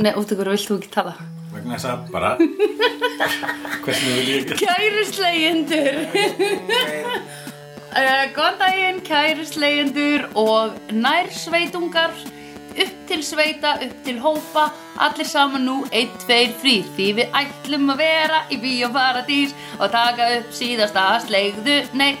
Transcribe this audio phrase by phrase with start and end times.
[0.00, 1.12] Nei, út ykkur vilt þú ekki tala?
[1.50, 2.30] Vegna þess að bara
[3.84, 5.96] hvernig vil ég Kæri slegjendur
[7.90, 12.14] uh, Góðan daginn, kæri slegjendur og nærsveitungar.
[12.80, 14.68] Upp til sveita, upp til hópa.
[15.02, 20.28] Allir saman nú, 1, 2, 3 því við ætlum að vera í bíóparadís og taka
[20.38, 22.12] upp síðasta slegðu, nei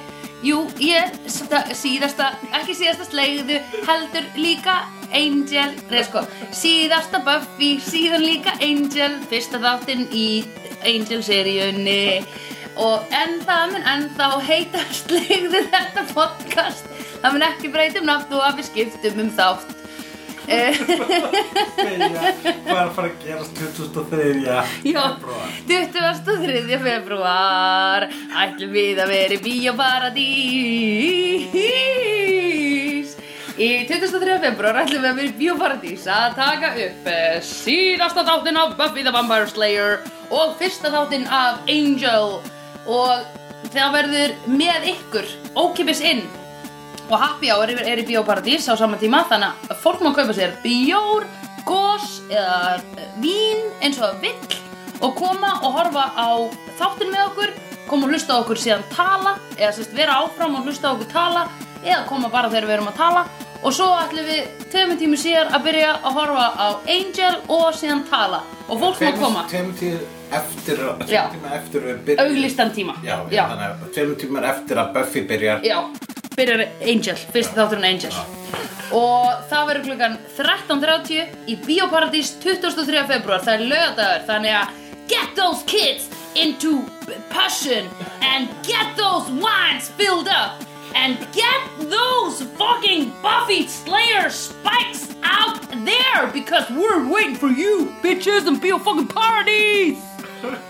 [0.42, 4.80] jú, ég, sta- síðasta ekki síðasta slegðu, heldur líka
[5.16, 6.20] Angel, nei sko
[6.54, 10.44] síðasta Buffy, síðan líka Angel fyrsta þáttinn í
[10.86, 12.22] Angel-seríunni.
[12.80, 16.84] Og en það mun ennþá heita slegðu þetta podcast.
[17.20, 19.68] Það mun ekki breytum nafn og að við skiptum um þátt.
[20.50, 20.74] Hvað
[22.66, 24.56] er að fara að gerast 2003 Já,
[24.88, 25.50] febrúar?
[25.68, 26.78] 23.
[26.82, 28.06] februar
[28.42, 31.54] ætlum við að vera í Bíóparadís
[33.60, 34.38] Í 23.
[34.40, 39.02] februar ætlum við að vera í Bíóparadís að taka upp eh, síðasta þáttinn af Buffy
[39.04, 39.98] the Vampire Slayer
[40.32, 42.38] og fyrsta þáttinn af Angel
[42.88, 45.28] og það verður með ykkur
[45.60, 46.22] ókipis inn
[47.10, 50.56] og happy hour er, í Bíóparadís á sama tíma þannig að fólk má kaupa sér
[50.64, 51.28] bjór,
[51.68, 54.56] gos eða eh, vín eins og vill
[55.04, 56.48] og koma og horfa á
[56.80, 57.54] þáttin með okkur
[57.92, 61.44] koma og hlusta okkur síðan tala eða sérst vera áfram og hlusta okkur tala
[61.84, 63.28] eða koma bara þegar við erum að tala
[63.62, 66.66] og svo ætlum við tveimur tímu síðar að byrja að horfa á
[66.96, 68.40] Angel og síðan tala.
[68.68, 69.44] Og fólk má koma.
[69.50, 69.98] tveim tíu
[70.32, 70.78] eftir
[71.10, 71.24] Já.
[71.74, 72.20] byrjum.
[72.24, 72.94] Auglistan tíma.
[73.04, 75.64] Já, já, þannig að tveim tímar eftir að Buffy byrjar.
[75.66, 75.78] Já,
[76.36, 78.12] byrjar Angel, fyrsti þátturinn Angel.
[78.92, 83.04] Og það verður klukkan 13.30 í Bíóparadís 23.
[83.06, 84.78] februar Það er lögadagur, þannig að
[85.10, 86.84] Get those kids into
[87.30, 87.86] passion
[88.22, 96.26] And get those wines filled up And get those fucking Buffy Slayer spikes out there
[96.32, 100.02] Because we're waiting for you, bitches in Bíó fucking Paradise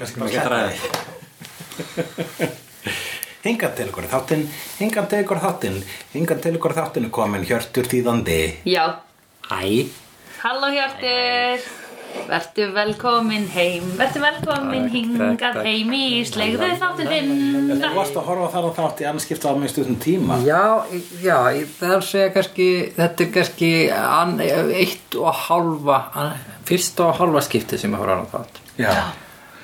[0.00, 0.74] kannski bara ekki að ræða.
[3.40, 4.42] Hingað til ykkur þáttinn,
[4.76, 5.76] hingað til ykkur þáttinn,
[6.12, 8.40] hingað til ykkur þáttinn er komin Hjörtur þýðandi.
[8.68, 8.82] Já,
[9.48, 9.62] Hæ
[10.42, 11.64] Halló Hjartur,
[12.28, 17.32] vertu velkomin heim, vertu velkomin hingað heim í slegðu þáttin þinn.
[17.80, 20.36] Þú varst að horfa þar á þátt í annarskipta á mjög stundum tíma.
[20.44, 20.60] Já,
[21.24, 22.68] já, ég- það er að segja kannski
[23.00, 26.36] þetta er kannski an, eitt og hálfa an,
[26.68, 28.92] fyrsta og hálfa skipti sem ég horfa á þátt Já.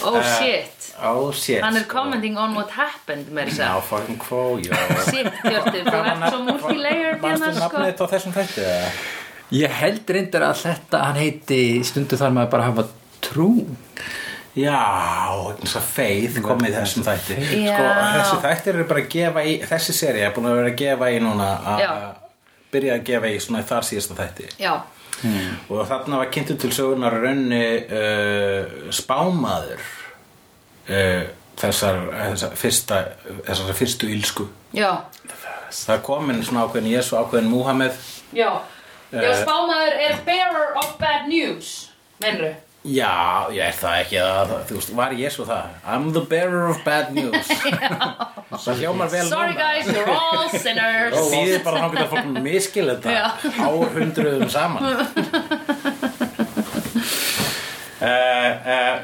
[0.06, 0.92] Oh shit,
[1.34, 1.62] shit.
[1.64, 3.80] hann er commenting on what happened með þess að.
[3.88, 4.76] fucking quo, já.
[5.08, 7.80] Shit Hjartur, þú ert svo multilayered hérna Manstu sko.
[7.80, 8.66] nafnið á þessum þætti?
[8.66, 8.92] eða?
[9.56, 12.86] Ég held reyndar að þetta hann heiti stundu þar maður bara að hafa
[13.26, 13.50] trú
[14.56, 14.78] Já,
[15.52, 17.34] eins og feið kom í þessum þætti.
[17.44, 20.78] Sko, þessi þættir eru bara að gefa í, þessi seri er búin að vera að
[20.80, 21.82] gefa í núna að
[22.76, 22.78] Já.
[22.78, 24.48] að byrja að gefa í svona í þar síðasta þætti.
[24.60, 24.74] Já,
[25.70, 29.80] Og þarna var kynntu til sögunar raunni uh, spámaður
[30.90, 31.22] uh,
[31.56, 32.98] þessar, þessar, fyrsta,
[33.46, 34.48] þessar fyrstu ílsku.
[34.76, 34.90] já,
[35.72, 37.96] Það er komin svona ákveðin Jésu, ákveðin Múhameð.
[38.32, 38.50] já.
[39.12, 39.42] Já, Eh.
[39.42, 41.90] spámaður er bearer of bad news,
[42.20, 42.54] mennru.
[42.86, 45.70] Já, ég er það ekki að, þú veist, var Jésu það?
[45.90, 47.48] I'm the bearer of bad news.
[48.62, 49.58] það hljómar vel Sorry núna.
[49.58, 51.16] guys, you're all sinners.
[51.16, 53.24] Það þýðir bara geta fólk miskil þetta Já.
[53.66, 55.00] árhundruðum saman uh,
[58.76, 58.94] uh,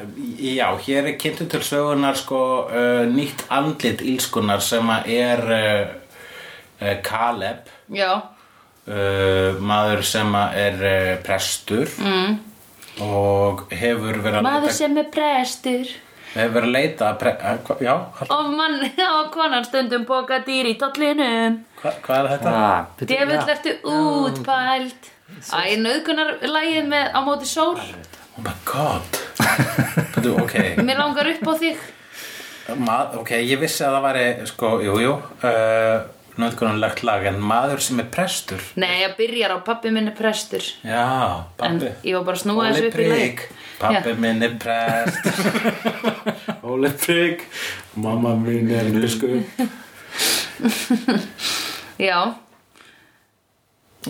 [0.43, 5.43] Já, hér er kynntu til sögunar sko uh, nýtt andlit ílskunar sem að er
[7.07, 8.11] Caleb Já,
[9.63, 10.81] maður sem að er
[11.23, 12.52] prestur mm.
[13.01, 15.93] Og hefur verið að maður leita- sem er prestur.
[16.33, 17.33] Við hefum verið að leita að pre...
[17.45, 18.77] að, hva, Já, hvað, Og mann
[19.21, 21.59] og konan stundum boka dýr í tollinum?
[21.83, 22.53] Hva, hvað er þetta?
[22.53, 23.57] Ah, já.
[23.57, 25.11] ertu útpælt
[25.53, 27.77] Æ, nöðgunar lægið með á móti sól.
[28.37, 29.21] Oh my god.
[30.21, 30.55] Þú, ok.
[30.87, 31.81] Mér langar upp á þig.
[32.79, 35.15] Ma, Ok, ég vissi að það væri sko, jú, jú.
[35.43, 36.05] Uh,
[36.41, 40.65] Nöðgunarlegt lag En maður sem er prestur Nei, ég byrjar á pappi minn er prestur.
[40.87, 41.03] Já,
[41.61, 43.49] En pappi ég var bara að snúa þessu upp í leik Prigg
[43.83, 45.37] Pappi minn er prestur.
[46.73, 47.39] Óli Prigg
[48.01, 49.45] Mamma mín er biskup
[52.03, 52.19] Já,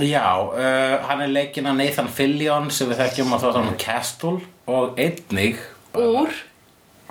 [0.00, 4.38] Já, uh, hann er leikinn að Nathan Fillion sem við þekkjum að þáttanum Castle
[4.72, 5.58] og einnig
[5.98, 6.32] úr?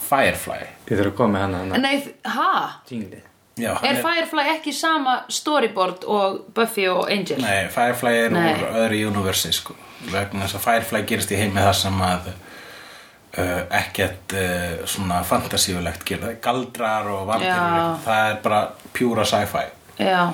[0.02, 0.64] Firefly.
[0.90, 2.48] Ég þurf að koma með hana hana Nei, ha?
[2.90, 3.28] Jinglið
[3.62, 7.42] Já, hann Er Firefly ekki sama storyboard og Buffy og Angel?
[7.44, 8.46] Nei, Firefly er Nei.
[8.54, 9.78] úr öðru universi sko.
[10.12, 16.06] vegna þess að Firefly gerist í heimi þar sem að uh, ekkert uh, svona fantasíulegt
[16.10, 18.62] gerir galdrar og vampirur það er bara
[18.98, 19.68] pjúra sci-fi.
[20.02, 20.32] Já,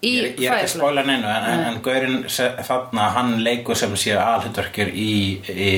[0.00, 2.22] Ég, ég er ekki að spóla neinu en, en, en Gaurin
[2.64, 5.10] þarna hann leikur sem sé alhlutverkir í,
[5.44, 5.72] í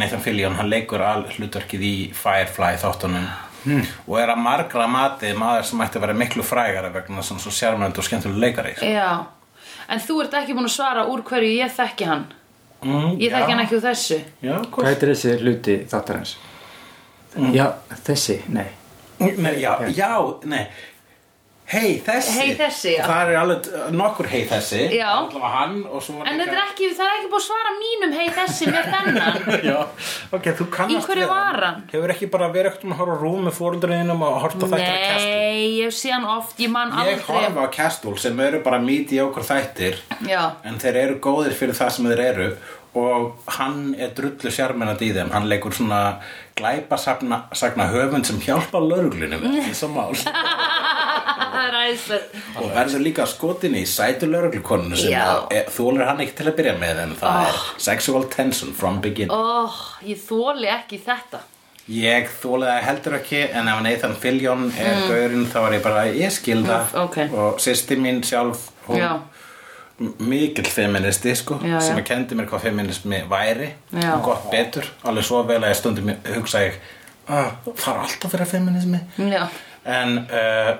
[0.00, 3.26] Nathan Fillion hann leikur alhlutverkið í Firefly þáttunum
[3.64, 3.90] hmm.
[4.06, 7.52] og er að margra mati maður sem ætti að vera miklu frægara vegna er svo
[7.54, 8.88] sérmjönd og skemmtuleg leikari sko.
[8.88, 9.26] Já,
[9.88, 12.24] en þú ert ekki búin að svara úr hverju ég þekki hann
[12.82, 13.36] mm, Ég já.
[13.36, 16.36] þekki hann ekki úr þessu Já, Hvað heitir þessi hluti þáttarins?
[17.54, 17.68] Já,
[18.06, 18.68] þessi, nei
[19.14, 20.10] Nei, já, já,
[20.50, 20.64] nei
[21.64, 22.32] Hei þessi.
[22.36, 22.90] Hey, þessi.
[23.00, 24.82] Það er alveg nokkur hei þessi.
[25.00, 28.26] Hann og svo var En er ekki, það er ekki búin að svara mínum hei
[28.36, 29.38] þessi með þennan.
[29.70, 29.78] Já,
[30.36, 31.32] ok, þú kannast Í við
[31.64, 31.80] hann?
[31.94, 35.02] Hefur ekki bara verið ekkert um að horfa rúm með fóruldurinnum og horfa þættir að
[35.08, 35.32] Castle?
[35.40, 37.26] Nei, ég sé hann oft, ég man Ég aldrei.
[37.32, 40.00] horfa á Castle sem eru bara mediocre þættir.
[40.28, 42.50] Já, en þeir eru góðir fyrir það sem þeir eru
[42.94, 46.00] og hann er drullu sjarmenandi í þeim hann leikur svona
[46.56, 50.12] glæpa sagna höfund sem hjálpa lauruglinu við þess að mál
[51.64, 52.22] er
[52.58, 55.24] og verður líka skotin í sætu lauruglukonunu sem Já.
[55.24, 59.00] að- e- þolir hann ekki til að byrja með en það er sexual tension from
[59.00, 59.68] beginning Ó,
[60.06, 61.40] ég þóli ekki þetta
[61.84, 65.08] Ég þólið það heldur ekki en ef Nathan Fillion er mm.
[65.10, 67.18] gaurinn þá er ég bara, ég skil það Mm, ok.
[67.36, 69.10] og sýsti mín sjálf hún Já.
[70.00, 72.02] M- mikill feministi sko, Já, sem já.
[72.02, 73.68] að kendi mér hvað feminismi væri
[74.14, 76.80] og gott betur, alveg svo vel að ég stundum hugsa ég,
[77.28, 79.46] ah, það er alltaf fyrir feminismi Já,
[79.84, 80.74] en uh,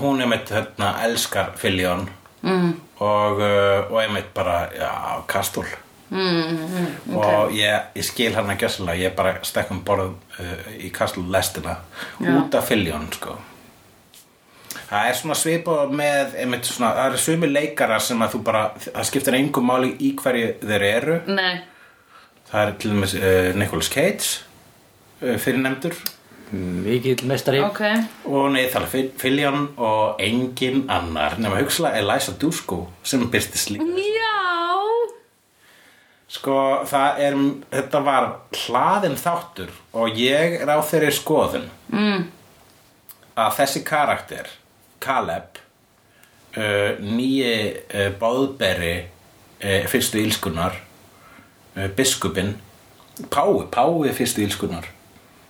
[0.00, 2.08] hún er mitt hérna, elskar Fillion.
[2.42, 2.72] Mm.
[2.98, 4.88] og, uh, og er mitt bara, já,
[5.30, 5.66] kastúl
[6.10, 10.08] mm, og ég, ég skil hann að gjössalega ég bara stekk um borð
[10.40, 11.76] uh, í Castle lestina
[12.18, 13.36] út af Fillion sko.
[14.92, 18.64] Það er svona svipað með einmitt svona, það eru sumi leikarar sem að þú bara,
[18.86, 21.20] það skiptir engum máli í hverju þeir eru.
[21.32, 21.62] Nei.
[22.52, 24.26] Það er til dæmis uh, Nicolas Cage
[25.24, 25.96] uh, fyrir nefndur
[26.52, 27.80] Mikill mestari Ok,
[28.28, 31.38] og Nathan Fi- Fillion og engin annar.
[31.40, 34.32] Nema hugsalega Eliza Dushku sem byrstist líka já.
[36.32, 36.54] Sko,
[36.88, 37.38] það er,
[37.72, 42.22] þetta var hlaðin þáttur og ég er á þeirri skoðun mm.
[43.36, 44.48] að þessi karakter,
[45.02, 45.60] Caleb,
[46.56, 50.78] uh, nýji uh, báðberi uh, fyrstu ílskunar,
[51.76, 52.54] uh, biskupin,
[53.28, 54.86] Pái, Pái fyrstu ílskunar,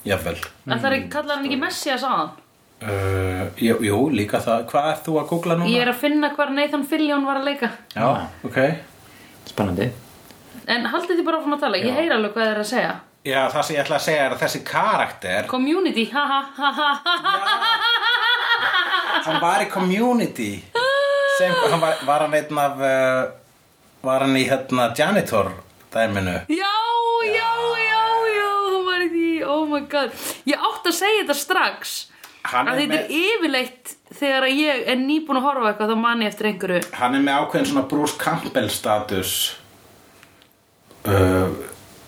[0.09, 0.41] jafnvel.
[0.67, 2.07] En það er, kallar hann ekki Messias
[2.83, 4.65] Uh, jú, jú, líka það.
[4.73, 5.71] Hvað er þú að googla núna?
[5.71, 8.09] Ég er að finna hvar Nathan Fillion var að leika Já,
[8.43, 8.59] ok.
[9.47, 9.87] Spennandi
[10.67, 12.93] En haldið þið bara áfram að tala, ég heyr alveg hvað þið er að segja
[13.23, 16.73] Já, það sem ég ætla að segja er að þessi karakter Community, ha ha ha
[16.75, 18.02] ha ha
[19.27, 20.53] hann var í community.
[21.39, 23.23] Sem, hann var, var hann einn af uh,
[24.05, 25.53] var hann í hérna janitor
[25.95, 26.39] dæminu?
[26.53, 26.73] Já,
[27.27, 27.51] já,
[27.81, 28.03] já,
[28.37, 30.17] já, þú var í því, oh my god.
[30.49, 31.95] Ég átti að segja þetta strax.
[32.51, 36.33] Hann að þetta er yfirleitt þegar ég er nýbúin að horfa eitthvað þá man ég
[36.33, 36.81] eftir einhverju.
[36.99, 39.35] Hann er með ákveðin svona Bruce Campbell status.
[41.07, 41.55] Uh,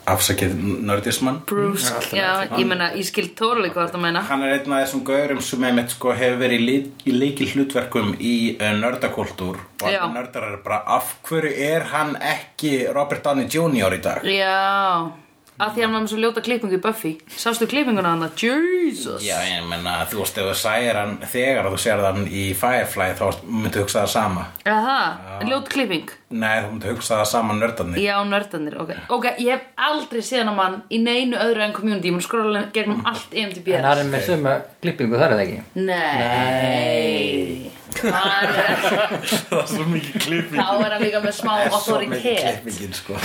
[0.05, 0.53] afsakið
[0.85, 1.41] nördismann.
[1.49, 4.21] Bruce, já, ég meina, ég skil tóralega hvað þetta meina.
[4.29, 6.77] Hann er einn af þessum gaurum sem einmitt sko hefur verið í,
[7.09, 9.59] í leikil hlutverkum í uh, nördakultúr.
[9.81, 9.99] Og Já.
[10.03, 13.97] allir nördar eru bara af hverju er hann ekki Robert Downey Jr.
[13.97, 14.25] í dag?
[14.29, 15.11] Já,
[15.55, 17.11] að því hann var með svo ljóta klippingu í Buffy.
[17.31, 19.23] Sástu klippinguna hann að Jesus!
[19.23, 23.07] Já, ég menna, þú veist, ef þú sæir hann þegar þú sér hann í Firefly
[23.19, 24.45] þá myndu hugsa það sama.
[24.65, 25.45] Er það?
[25.51, 26.13] Ljót klipping?
[26.35, 28.01] Nei, þú myndu hugsa það sama nördarnir.
[28.03, 28.93] Já, nördanir, ok.
[29.15, 32.11] Ok, ég hef aldrei séð hann mann í neinu öðru en community.
[32.11, 35.39] Ég mun skróla gegnum allt E IMDb En það er með sömu klippingu þar er
[35.39, 35.63] það ekki?
[35.87, 36.03] Nei.
[36.25, 40.59] Er, Það er svo mikið klipping.
[40.59, 43.19] Þá er hann líka með smá autoritet klippingin sko.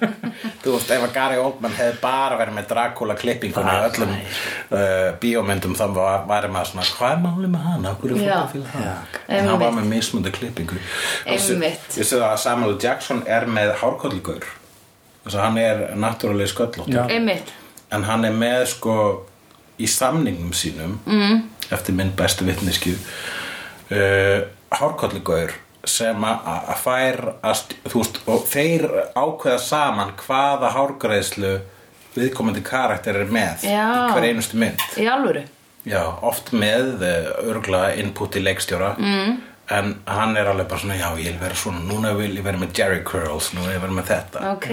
[0.62, 5.08] Þú veist, ef að Gary Oldman hefði bara verið með Dracula klippingunni í öllum uh,
[5.22, 7.88] bíómyndum þá var, væri maður svona, hvað er málið með hann?
[7.90, 9.16] Akkur er fólk að fíla hann?
[9.28, 10.82] En hann var með mismunandi klippingu.
[11.30, 11.40] Ég
[12.12, 13.82] sé að Samuel Jackson er með að
[15.40, 17.08] hann er náttúrulega.
[17.08, 17.52] Einmitt.
[17.90, 18.94] En hann er með sko
[19.80, 21.42] í samningum sínum mm.
[21.72, 22.96] eftir minn bestu vitniskju
[23.90, 24.38] uh,
[24.80, 25.56] hárkollugaur
[25.88, 28.84] sem að að fær að, þú veist, og þeir
[29.16, 31.54] ákveða saman hvaða hárgreðslu
[32.14, 33.86] viðkomandi karakter er með Já.
[33.86, 34.82] í hver einustu mynd.
[35.00, 35.46] Í alvöru?
[35.88, 38.96] Já, oft með uh, örgulega input í leikstjóra.
[38.98, 39.38] Mm.
[39.70, 42.58] en hann er alveg bara svona já, ég vil vera svona, núna vil ég vera
[42.58, 44.40] með Jerry Curls núna vil ég vera með þetta.
[44.56, 44.66] Ok.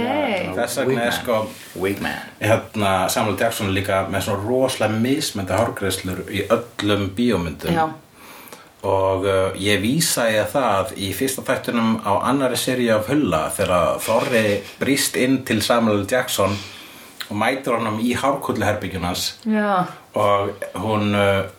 [0.58, 1.36] Þess vegna er sko
[1.78, 7.78] Wigman hérna, Samuel Jackson líka með svona rosalega mismöndi hárgreislur í öllum bíómyndum.
[7.78, 7.86] Já,
[8.86, 13.98] og uh, ég vísa ég það í fyrsta þættunum á annari seri af Hulla þegar
[14.06, 14.44] Þorri
[14.78, 16.54] brýst inn til Samuel Jackson
[17.28, 19.26] og mætur honum í hárkulluherbyggjunans
[20.14, 21.50] og hún uh,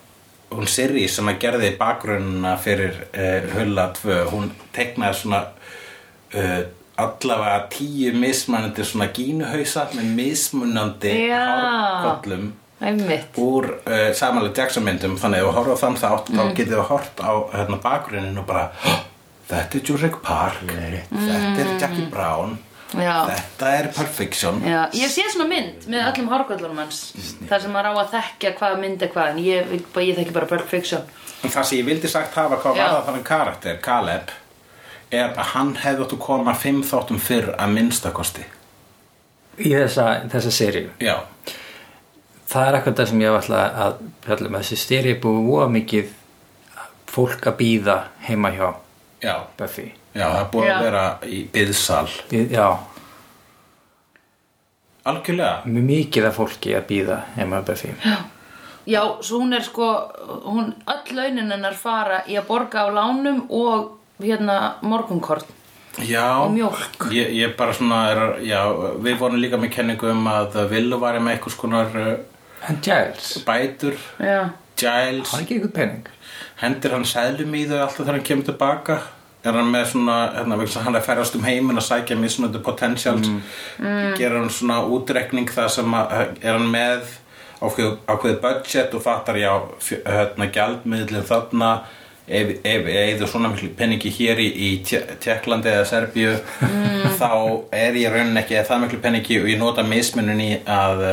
[0.49, 5.45] hún Siri sem að gerði bakgrunna fyrir uh, Hulla 2 hún teknaði svona
[6.99, 11.45] allavega tíu mismunandi svona gínuhausa með mismunandi Já.
[12.79, 16.87] Úr uh, samanlega Jackson myndum þannig að ef við horfum þann þátt þá getið við
[16.93, 18.95] hort á hérna, bakgrunnin og bara "Hå,
[19.49, 20.61] þetta er Jurassic Park.
[20.63, 22.57] Þetta er Jackie Brown.
[22.89, 23.27] Já.
[23.29, 27.01] þetta er Perfection Já, ég sé svona mynd með öllum hárgöllunum hans
[27.45, 30.33] þar sem maður á að þekkja hvað mynd er hvað en ég, ég, ég þekki
[30.33, 30.47] bara
[31.43, 32.81] En það sem ég vildi sagt hafa hvað Já.
[32.81, 34.31] var það þannig karakter, Caleb
[35.11, 38.45] er að hann hefði átt að koma fimm þáttum fyrr að minnstakosti
[39.59, 40.89] Í þessa, þessa seríu?
[41.03, 41.19] Já,
[42.49, 46.13] Það er eitthvað það sem ég alltaf að fjalla með þessi styri búið voða mikið
[47.09, 48.69] fólk að býða heima hjá
[49.21, 49.87] já, Buffy.
[50.15, 50.73] Já, það er búið Já.
[50.77, 52.67] að vera í byðsal Við- Já,
[55.09, 55.61] Algjörlega.
[55.65, 57.93] Mjög mikið af fólki að býða heima hjá Buffy.
[58.89, 59.87] Já, svo hún er sko
[60.45, 65.45] hún, öll launin hennar fara í að borga á lánum og hérna morgunkorn
[66.05, 67.09] Já, Og mjólk.
[67.11, 68.61] ég, ég bara svona er, já,
[69.03, 72.19] við vorum líka með kenningu um að Villu var með eitthvað skonar
[72.67, 73.95] En Giles, bætur.
[74.19, 74.49] Já,
[74.79, 76.09] Giles, hann er ekki eitthvað pening?
[76.59, 78.99] Hendir hann sæðlum í þau alltaf þegar hann kemur tilbaka?
[79.39, 83.29] Er hann með svona, hérna, hann er að ferast um heiminn að sækja mismunandi potentials?
[83.29, 84.17] Mm.
[84.19, 87.15] gerir hann svona útrekning það sem að, er hann með
[87.61, 89.53] ákveð, ákveð budget og fattar já,
[90.03, 91.71] hérna, gjaldmiðlinn þarna
[92.27, 96.35] ef, ef eða svona miklu peningi hér í, í Tjekklandi eða Serbíu
[97.19, 97.31] þá
[97.75, 101.05] er ég raunin ekki eða það miklu peningi og ég nota mismunum í að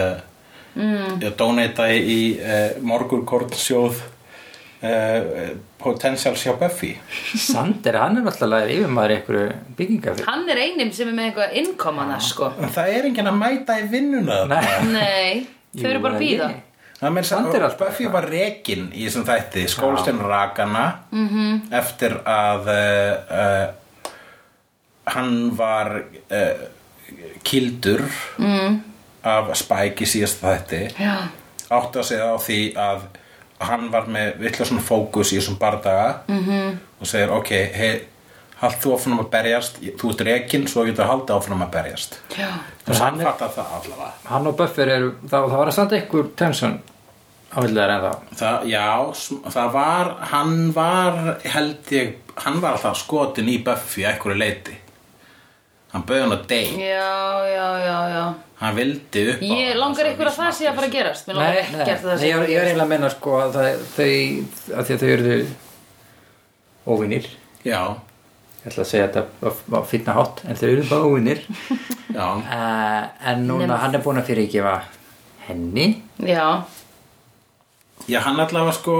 [0.77, 1.25] mm.
[1.39, 4.03] donata í, í uh, morgurkornsjóð
[4.85, 6.93] uh, potentials hjá Buffy.
[7.39, 11.59] Sander, hann er alltaf yfirmaður í einhverju byggingafyr hann er einum sem er með eitthvað
[11.63, 12.53] innkom hann sko.
[12.61, 14.63] En það er enginn að mæta í vinnuna Nei.
[14.93, 15.35] Nei,
[15.77, 16.55] þau eru bara að býða
[17.77, 21.59] Buffy var rekin í þessum þætti skólstinn rakana -hmm.
[21.77, 23.67] eftir að uh, uh,
[25.13, 26.69] hann var uh,
[27.45, 28.03] kildur
[28.39, 28.81] mm.
[29.27, 31.15] Af Spike í síðast þætti Já,
[31.69, 33.07] átti að segja á því að
[33.67, 36.77] hann var með vilja svona fókus í þessum bardaga -hmm.
[37.01, 38.01] og segir ok, hey,
[38.61, 39.81] hald þú áfram að berjast.
[40.01, 42.21] Þú ert rekin, svo getur haldið áfram að berjast.
[42.37, 42.49] Já,
[42.87, 44.13] og hann fattar það allavega.
[44.31, 46.79] Hann og Buffy eru, það, það var að standa einhver tension
[47.57, 48.87] ávillega en það Það, já,
[49.57, 54.81] það var, hann var, held ég, hann var alltaf skotin í Buffy að einhverju leiti.
[55.97, 57.13] Hann bauði hann að date, já,
[57.49, 58.25] já, já, já.
[58.61, 61.27] hann vildi upp á Ég langar ykkur að það sé að fara að gerast.
[61.31, 62.67] Mér langar Nei, nei, ekkert að það nei sé ég, að fara ég er gerast.
[62.69, 64.11] eiginlega að menna sko að það, þau,
[64.77, 65.39] að því að þau eru
[66.87, 67.27] óvinnir
[67.67, 67.81] Já,
[68.63, 71.41] ég ætla að segja þetta á- á fínna hátt en þau eru bara óvinnir
[72.15, 74.77] já, uh, en núna hann er búinn að fyrirgefa
[75.49, 75.89] henni.
[76.23, 76.63] Já,
[78.11, 78.97] já, hann allavega sko,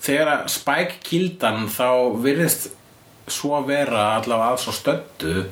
[0.00, 1.88] þegar að Spike kildan þá
[2.24, 2.70] virðist
[3.28, 5.46] svo vera allavega að svo stöddu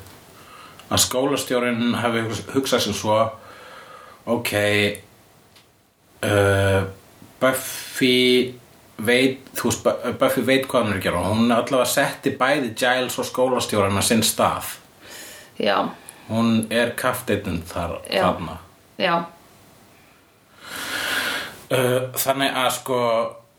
[0.91, 2.21] að skólastjórinn hafi
[2.53, 3.17] hugsað sem svo
[4.29, 4.51] ok
[6.25, 6.85] uh,
[7.41, 8.53] Buffy
[9.05, 11.21] veit, þú veist, Bu- Buffy veit hvað hann er að gera.
[11.27, 14.69] Hún allavega setti bæði Giles og skólastjórinn að sinn stað.
[15.59, 15.77] Já,
[16.29, 18.21] hún er kafteitinn þar Já.
[18.23, 18.55] þarna.
[18.99, 19.15] Já.
[21.65, 22.97] Uh, þannig að sko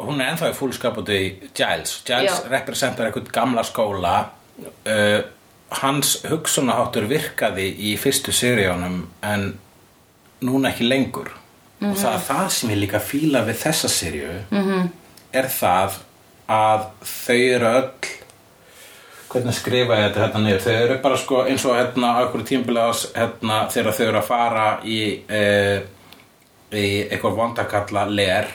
[0.06, 1.20] hún er ennþá í fullskaputi
[1.56, 1.96] Giles.
[2.06, 2.48] Giles Já.
[2.52, 4.16] representar eitthvað gamla skóla.
[4.86, 5.20] Uh,
[5.70, 9.48] hans hugsunaháttur virkaði í fyrstu seríunum en
[10.46, 11.32] núna ekki lengur.
[11.84, 14.88] Og það er það sem ég líka fíla við þessa seríu -hmm.
[15.32, 15.98] er það
[16.48, 17.90] að þau eru öll
[19.28, 20.62] hvernig skrifa ég þetta hérna niður?
[20.62, 22.12] Þau eru bara sko eins og hérna
[22.44, 25.42] tímabili ás hérna þegar þau eru að fara í e,
[26.72, 28.48] í eitthvað vondakalla ler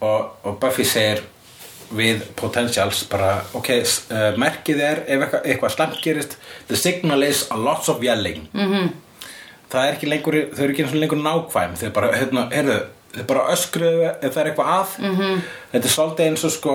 [0.00, 1.22] og, og Buffy segir
[1.96, 3.70] við potentials bara ok,
[4.12, 6.36] uh, merkið er ef eitthvað, eitthvað slemt gerist
[6.70, 8.90] the signal is a lots of yelling -hmm.
[9.70, 12.80] það er ekki lengur þau eru ekki eins og lengur nákvæm þau bara, hérna, heyrðu,
[13.16, 15.40] þau bara öskruðu ef það er eitthvað að -hmm.
[15.72, 16.74] þetta er svolítið eins og sko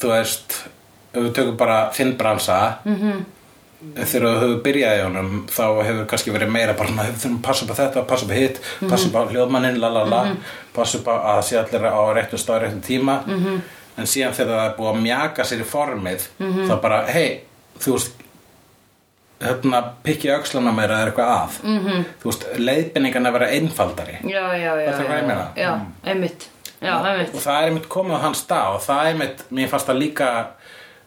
[0.00, 0.58] þú veist,
[1.12, 3.24] ef við tökum bara þinn bransa -hmm.
[3.94, 7.42] þegar þú hefur byrjað í honum þá hefur kannski verið meira bara við þurfum að
[7.42, 10.36] passa upp á þetta, passa upp á hitt passa upp á hljóðmannin, la la la
[10.74, 13.60] passa upp á að sé allir á réttum stað réttum tíma -hmm.
[13.96, 17.42] En síðan þegar það er búið að mjaka sér í formið þá bara, hei,
[17.82, 18.22] þú veist
[19.42, 22.04] hérna, pikki öxlana meira eða eitthvað að -hmm.
[22.22, 24.90] þú veist, leiðbynningan að vera einfaldari Já, já, já.
[24.90, 25.48] Ég já?
[25.56, 26.48] Já, einmitt.
[26.80, 27.34] Já, einmitt.
[27.34, 29.98] og það er einmitt komið á hans dag og það er einmitt, mér fannst það
[29.98, 30.46] líka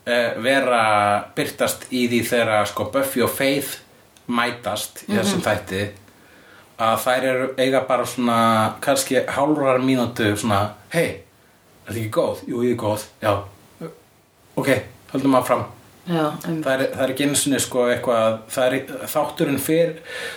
[0.08, 3.78] uh, vera byrtast í því þegar sko Buffy og Faith
[4.28, 5.90] mætast í þessum þætti
[6.82, 8.40] að þær eru eiga bara svona
[8.82, 11.25] kannski hálfrar mínútu svona, hei,
[11.86, 12.44] er þetta ekki góð?
[12.50, 13.34] Jú, ég er góð, já
[14.56, 14.70] ok,
[15.14, 15.66] höldum að fram
[16.06, 16.64] Já, einmitt.
[16.66, 19.94] það er, það er ekki einu sinni sko eitthvað það er þátturinn fyrr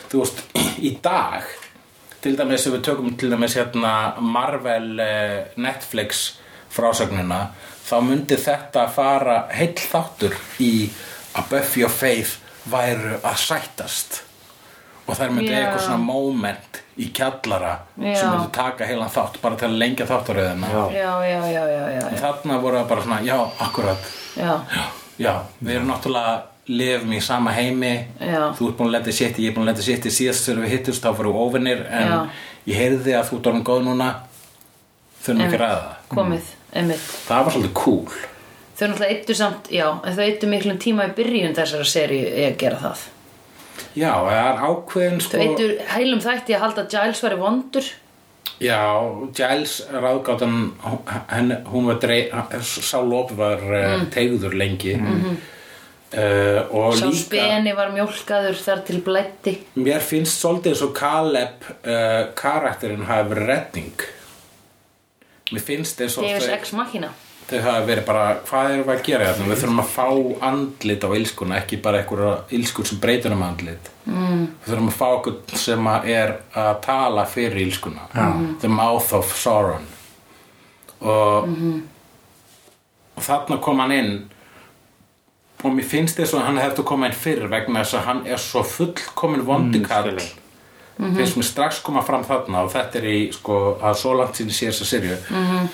[0.09, 0.39] þú veist,
[0.81, 1.49] í dag
[2.25, 3.93] til dæmis ef við tökum til dæmis hérna
[4.25, 6.39] Marvel eh, Netflix
[6.73, 7.43] frásögnina
[7.89, 10.73] þá myndi þetta fara heill þáttur í
[11.39, 12.39] að Buffy og Faith
[12.69, 14.23] væru að sættast
[15.07, 15.61] og þær myndi Já.
[15.63, 18.15] eitthvað svona moment í kjallara Já.
[18.19, 20.83] sem myndi taka heilan þátt bara til að lengja þáttaröðina Já.
[20.99, 22.21] Já, já, já, já, já, já.
[22.23, 23.37] þarna voru það bara svona, já,
[23.67, 24.55] akkurat Já,
[25.19, 26.35] Já, við erum náttúrulega
[26.69, 28.41] lifum í sama heimi Já.
[28.59, 30.49] Þú ert búin að lenda í sétti, ég er búin að lenda í sétti Síðast
[30.49, 32.19] þegar við hittust þá fyrir óvinnir En Já.
[32.73, 34.09] ég heyrði að þú orðin góð núna
[35.23, 37.07] Þurfum ekki að ræða það komið, einmitt.
[37.29, 38.19] Það var svolítið cool
[38.79, 42.45] Þau náttúrulega eittu samt, já, en þau eittu miklum tíma í byrjun þessara seríu í
[42.47, 43.01] að gera það.
[43.99, 47.91] Já, það er ákveðin sko eittu heilum þætti að halda Giles væri vondur.
[48.59, 48.81] Já,
[49.39, 50.57] Giles ráðgátan
[51.31, 52.25] henn, hún var drei,
[52.65, 54.11] sá lof var mm.
[54.15, 55.39] tegður lengi mm
[56.09, 59.53] og Sá líka speni var mjólkaður þar til blætti.
[59.77, 64.07] mér finnst svolítið eins og Caleb uh, karakterinn hafi verið redding
[65.53, 67.13] mér finnst eins og Deus þau- ex machina.
[67.49, 69.49] Þau hafa verið bara, hvað erum við að gera hérna?
[69.49, 70.07] Við þurfum að fá
[70.49, 73.91] andlit á ilskuna, ekki bara einhverja ilskur sem breytur um andlit.
[74.05, 74.43] Mm.
[74.65, 76.35] Við þurfum að fá okkur sem að er
[76.65, 78.09] að tala fyrir ilskuna.
[78.13, 78.51] Mm.
[78.61, 79.87] The mouth of Sauron.
[80.99, 81.55] Og,
[83.15, 84.13] og þarna kom hann inn
[85.59, 88.21] og mér finnst þess að hann hefði að koma inn fyrr vegna þess að hann
[88.31, 90.19] er svo fullkomin vondikall.
[90.99, 94.39] Mm, finnst mér strax koma fram þarna og þetta er í sko að svo langt
[94.39, 95.69] sín sé þessa sirju mm.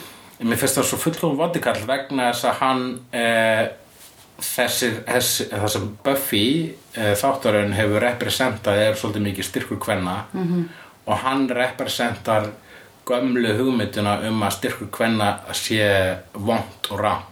[0.45, 2.85] Mér finnst það svo fullkomum vondikall vegna þess að hann
[3.17, 3.63] eh,
[4.45, 6.47] þessi, þessi það sem Buffy
[6.97, 10.17] eh, þáttarinn hefur representað er svolítið mikið styrkur kvenna.
[10.33, 10.65] -hmm.
[11.07, 12.51] og hann representar
[13.07, 17.31] gömlu hugmynduna um að styrkur kvenna sé vond og rámt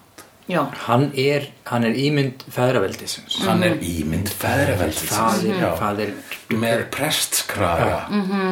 [0.49, 3.39] Já, Hann er, hann er ímynd feðraveldisins.
[3.47, 5.77] Hann er ímynd feðraveldis Faðir, Já.
[5.79, 6.11] faðir
[6.51, 8.09] með prestskraga.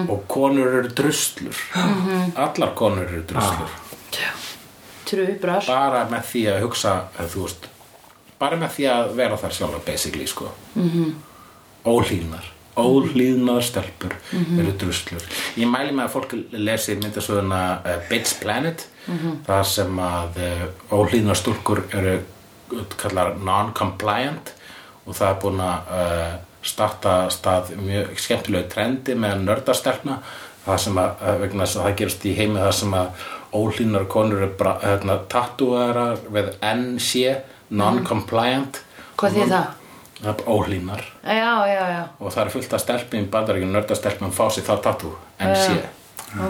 [0.08, 1.58] Og konur eru druslur.
[2.36, 3.68] Allar konur eru druslur
[5.10, 5.66] trubrar.
[5.66, 7.68] bara með því að hugsa þú veist,
[8.40, 10.54] bara með því að vera þar sjálfa basically sko.
[10.74, 11.12] -hmm.
[11.84, 15.24] ólíðnar ólíðnar stelpur eru druslur.
[15.58, 18.86] Ég mæli með að fólk lesi myndasöguna uh, Bates Planet
[19.46, 22.20] þar sem að uh, ólíðnar stúlkur eru
[23.00, 24.54] kallar non-compliant
[25.06, 30.20] og það er búin að uh, starta stað mjög skemmtilegu trendi með nördastelpna
[30.66, 33.26] það sem að, að vegna þess að það gerist í heimi það sem að
[33.60, 37.22] ólínar konur eru bara hérna, tattúarar við NC
[37.80, 38.80] non-compliant.
[39.20, 39.68] Hvað þýð það?
[40.20, 41.02] það er ólínar.
[41.24, 42.02] Já, já, já.
[42.20, 45.78] og það er fullt af stelpum í bandaríkjum nördastelpum fá sér það tattú NC,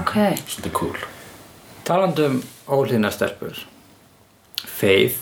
[0.01, 0.15] Ok.
[0.51, 0.99] svolítið cool.
[1.87, 3.57] Talandi um ólíðna stelpur
[4.67, 5.21] Faith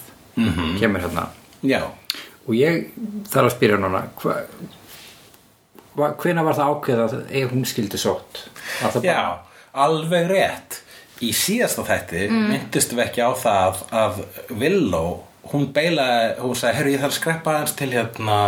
[0.78, 1.28] kemur hérna.
[1.66, 1.82] Já,
[2.46, 2.88] og ég
[3.30, 4.36] þarf að spyrja núna hva,
[5.98, 8.42] hvenær var það ákveð að ef hún skildi sótt
[8.82, 9.38] Var það bara- já,
[9.84, 10.78] alveg rétt
[11.26, 12.44] í síðasta þætti mm.
[12.52, 14.20] myndist við ekki á það að
[14.60, 15.16] Willow,
[15.52, 18.38] hún beilaði hún sagði, herru ég þarf að skreppa aðeins til hérna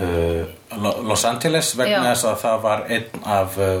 [0.00, 0.44] uh,
[0.82, 2.08] Lo- Los Angeles vegna Já.
[2.10, 3.76] þess að það var einn af uh,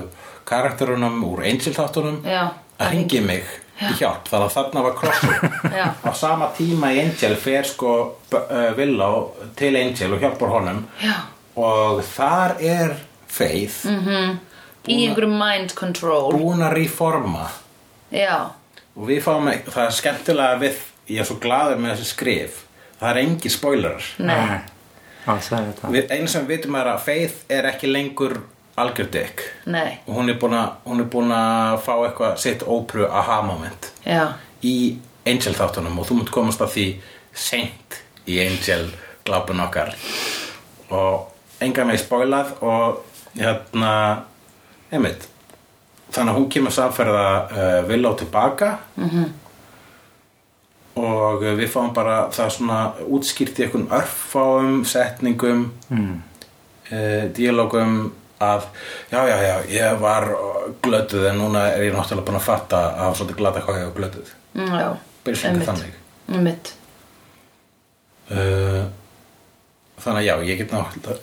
[0.50, 2.44] karakterunum úr Angel þáttunum Já.
[2.80, 3.44] að ringi mig
[3.80, 5.86] í hjálp þannig að þarna var krossu Já.
[6.04, 7.92] á sama tíma í Angel fer sko
[8.36, 11.16] uh, Willow til Angel og hjálpar honum Já.
[11.64, 12.96] Og þar er
[13.30, 14.38] Faith mm.
[14.90, 16.32] Í einhverju mind control.
[16.34, 17.44] búin að reforma.
[18.10, 18.56] Já.
[18.96, 22.64] og við fáum ekki, það er skemmtilega við ég er svo glaður með þessi skrif
[23.00, 24.12] það er engin spoilerar.
[24.18, 24.60] Nei,
[25.92, 28.38] Við, eins sem við vitum er að Faith er ekki lengur
[28.80, 29.42] algjör dick.
[29.68, 34.32] Nei, og hún er búin að, er fá eitthvað sitt ópröfu aha moment já.
[34.64, 34.96] í
[35.28, 36.00] Angel þáttunum.
[36.00, 36.86] Og þú munt komast að því
[37.36, 38.88] seint í Angel
[39.28, 39.92] glápun okkar.
[40.88, 41.29] Og
[41.60, 43.02] enga með spoilað og
[43.36, 43.92] hérna
[44.90, 45.28] einmitt
[46.10, 49.26] þannig að hún kemur samferða uh, Villó tilbaka -hmm.
[51.02, 56.22] og uh, við fáum bara það svona útskýrt í einhvern örfáum setningum mm.
[56.92, 58.62] uh, díalógum að
[59.12, 60.28] já, já, já, ég var
[60.82, 63.96] glötuð en núna er ég náttúrulega búin að fatta að svolítið glata hvað ég var
[63.96, 65.94] glötuð Mm, Já, Basically þannig.
[66.30, 66.74] Einmitt.
[68.30, 68.86] uh,
[70.04, 70.70] þannig að já, ég get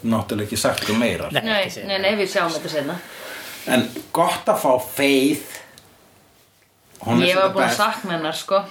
[0.04, 1.30] náttúrulega, ekki sagt um meira.
[1.34, 2.98] Nei, Nei, nei, nei, við sjáum þetta senna
[3.68, 5.58] en gott að fá Faith
[7.04, 8.62] hún Ég er var búin að sakna hennar, sko.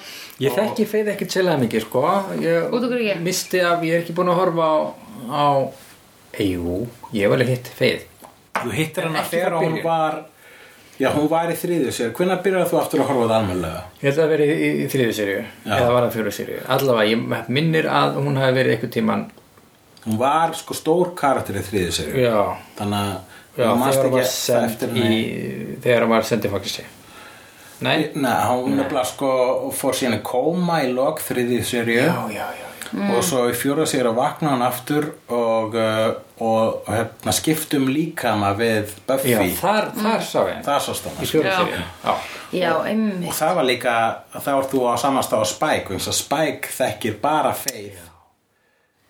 [0.42, 2.03] Ég þekki feið ekkert sérlega mikið sko.
[2.42, 3.21] Ég?
[3.25, 4.77] Misti af, ég er ekki búin að horfa á,
[5.31, 5.47] á
[6.37, 6.83] Jú,
[7.16, 8.03] ég hef alveg hitt feið.
[8.61, 10.19] Þú hittir hana Ekki þegar hún var
[11.01, 12.12] já, hún var í þriðju sér.
[12.16, 13.81] Hvenær byrjar þú aftur að horfa það almennilega?
[14.01, 15.73] Ég held að það verið í, í þriðu serju Já.
[15.79, 19.25] Eða var það fjóru serju Allavega, ég minnir að hún hafi verið einhvern tíman
[20.07, 22.38] hún var sko stór karakter í þriðju sér Já,
[22.79, 23.09] þannig
[23.57, 26.87] að hún ekki var send eftir í henni Þegar hún var sendið fangilsi
[27.85, 28.07] Nei?
[28.16, 29.31] Nei, hún nefnilega sko
[29.77, 31.21] fór síðan í kóma í lok
[32.33, 33.11] já, já.
[33.12, 38.55] og svo í fjóra sér að vakna hann aftur og, uh, og hérna, skiptum líkama
[38.57, 39.35] við Buffy.
[39.35, 40.40] Já, þar, þar sá
[41.21, 41.31] Í
[42.07, 42.16] Já,
[42.55, 43.95] Já, og það var líka
[44.38, 48.06] þá ert þú á samastá á Spike og og Spike þekkir bara Faith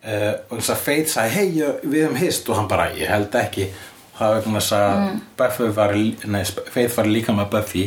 [0.07, 1.47] uh, og eins og Faith sagði hei
[1.83, 2.49] við höfum hist.
[2.49, 3.69] Og hann bara ég held ekki.
[4.17, 5.01] Það var þess að
[5.37, 7.83] Buffy var, í- nei, Sp- Faith var líka með Buffy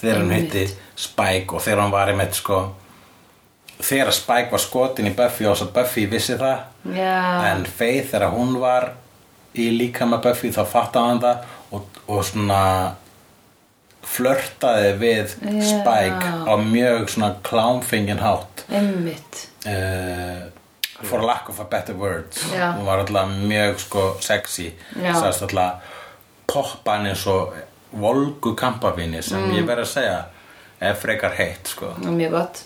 [0.00, 0.64] þegar hann hitti
[0.98, 2.56] Spike og þegar hann var einmitt sko
[3.78, 6.64] þegar Spike var skotin í Buffy og svo Buffy vissi það.
[6.98, 8.88] Já, en Faith þegar hún var
[9.54, 11.46] í líka með Buffy þá fattaði hann það
[11.78, 12.62] og, og svona
[14.08, 15.62] flörtaði við Já.
[15.68, 18.64] Spike á mjög svona klámfingin hátt.
[18.70, 19.44] Einmitt.
[19.66, 20.48] Uh,
[21.02, 22.72] for lack of a better words Já.
[22.76, 24.72] hún var alltaf mjög sko sexy.
[24.94, 25.80] Sagðist alltaf
[26.46, 27.54] poppa hann eins og
[27.92, 29.54] volgu kampavíni sem Mm.
[29.56, 30.24] ég verð að segja
[30.80, 31.94] er frekar heitt sko.
[32.00, 32.62] Mjög gott.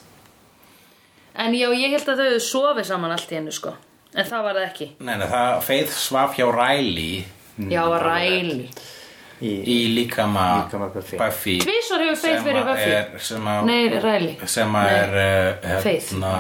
[1.35, 3.73] En já, ég held að þau hefðu sofið saman allt í hennu, sko.
[4.15, 4.89] En það var það ekki.
[5.01, 7.25] Nei, nei, það Faith svaf hjá Riley.
[7.59, 8.69] Já, ræli
[9.43, 11.17] í, í líkama, Líkama Buffy.
[11.19, 13.83] Buffy Tvisvar hefur Faith verið Buffy er, sem að Nei,
[14.55, 16.11] sem að er uh, Faith.
[16.13, 16.33] hérna,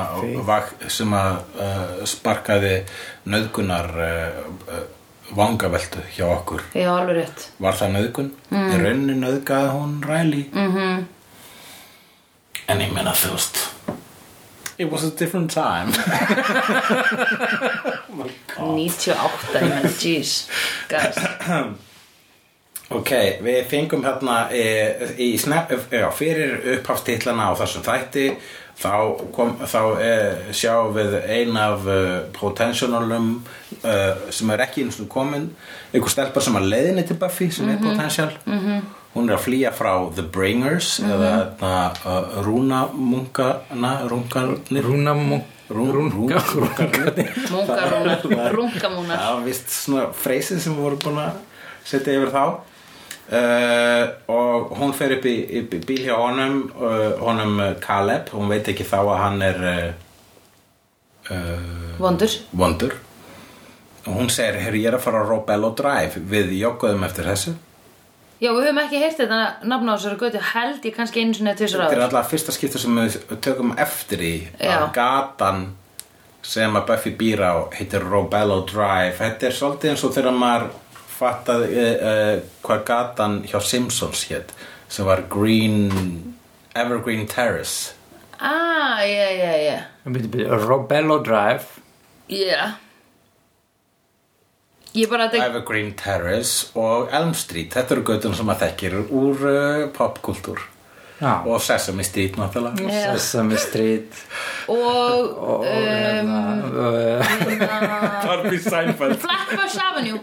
[0.48, 1.32] vak, sem að
[1.66, 2.74] uh, sparkaði
[3.34, 4.84] nöðgunar uh, uh,
[5.32, 8.30] vangaveltu hjá okkur Já, alveg rétt var það nöðgun?
[8.52, 8.70] Mm.
[8.74, 10.76] í rauninni nöðgaði hún ræli mm Mhm.
[10.78, 11.04] -hmm.
[12.68, 13.56] en ég meina þú veist
[14.78, 15.90] it was a different time
[18.58, 20.48] 98, ég menn, jeez
[20.88, 21.18] Guys
[22.98, 23.12] Ok,
[23.44, 24.64] við fengum hérna í,
[25.18, 28.26] í snap, já, fyrir upphafstitlana á þessum þætti
[28.82, 28.94] þá,
[29.34, 30.12] kom, þá e,
[30.56, 31.98] sjáum við ein af uh,
[32.34, 33.44] potentialum
[34.30, 35.48] sem er ekki eins og komin.
[35.92, 38.30] Einhver stelpa sem er leiðinni til Buffy sem er potential.
[38.46, 38.82] -hmm.
[39.14, 46.38] hún er að flýja frá The Bringers eða hérna, uh, rúnamunkana rungarnir Rúnamú Rún- Rúnga
[46.54, 51.32] rúngarnir Munkarúnar, runkamúnar Það var vist svona freysið sem voru búin að
[51.84, 52.44] setja yfir þá
[53.30, 58.32] uh, og hún fer upp í, upp í bíl hjá honum uh, honum uh, Caleb,
[58.34, 59.90] hún veit ekki þá að hann er uh,
[62.02, 62.32] Vondur.
[62.52, 62.96] vondur.
[64.02, 66.18] Og hún segir, herri ég er að fara á Robello Drive.
[66.26, 67.52] Við jogguðum eftir þessu.
[68.42, 69.36] Já, við höfum ekki heyrt þetta
[69.70, 72.32] nafn á þessari götu held ég kannski einu sinni eða tvisar þetta er áður alltaf
[72.32, 74.32] fyrsta skipta sem við tökum eftir í
[74.66, 75.60] að gatan
[76.42, 79.14] sem að Buffy býr á heitir Robello Drive.
[79.20, 80.66] Þetta er svolítið eins og þegar maður
[81.12, 84.54] fattaði uh, uh, hvað gatan hjá Simpsons hétt
[84.92, 85.90] sem var Green
[86.76, 87.94] Evergreen Terrace.
[88.40, 89.78] Ah, já, já, já
[90.66, 91.80] Robello Drive.
[92.28, 92.74] Já
[94.94, 100.60] Evergreen Terrace og Elm Street þetta eru götun sem maður þekkir úr uh, popkultúr
[101.22, 101.34] Já.
[101.46, 102.82] Og Sesame Street náttúrulega.
[102.90, 103.12] Já.
[103.14, 104.10] Sesame Street.
[104.68, 106.60] Og og um, hérna,
[108.24, 109.18] Darby Seinfeld.
[109.22, 110.18] Flatbush Avenue.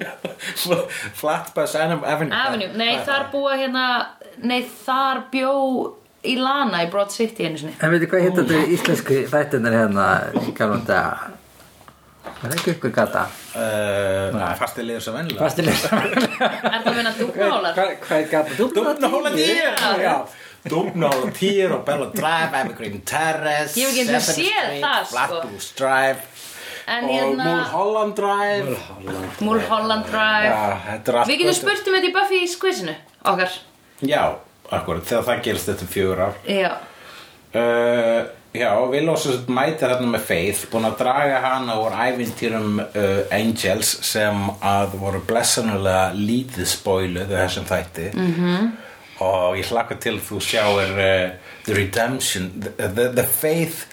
[1.14, 2.34] Flatbush Avenue.
[2.36, 3.86] Avenue, nei þar búa hérna
[4.40, 5.54] Nei þar bjó
[6.24, 7.76] Ilana í Broad City einu sinni.
[7.80, 10.08] En veitir hvað hitt þetta í íslensku þættinir hérna
[10.56, 11.02] Galvanda
[12.40, 13.22] Það er ekki ykkur gata?
[13.56, 17.74] Uh, Fasti liður sem vennilega Fastilega Er það að minna dúknálar?
[17.76, 18.58] Hvað hvað er gata?
[18.60, 19.90] Dúfnahólar Já.
[20.04, 20.16] Já
[20.68, 25.14] Dugnaugtír og Bella Drive, Evergreen Terrace Ég hef ekki Sesame séð það, sko.
[25.16, 26.48] Flatbush Drive
[26.90, 28.78] En og hérna Mulholland Drive.
[29.46, 30.50] Mulholland Drive.
[30.50, 32.96] Er allt Við getum spurt um þetta í Buffy quizinu
[33.30, 33.60] okkar.
[34.02, 34.24] Já,
[34.74, 36.40] akkurat, þegar það gerist þetta um fjögur ár.
[36.50, 36.72] Já,
[37.54, 38.20] uh,
[38.54, 43.20] Já, Willow sem sagt mætir hérna með Faith búin að draga hana úr ævintýrum uh,
[43.36, 48.08] Angels sem að voru blessanulega lítið spoiluð þessum þætti.
[48.16, 48.72] -hmm.
[49.26, 53.86] Og ég hlakka til að þú sjáir uh, The Redemption the, the, the Faith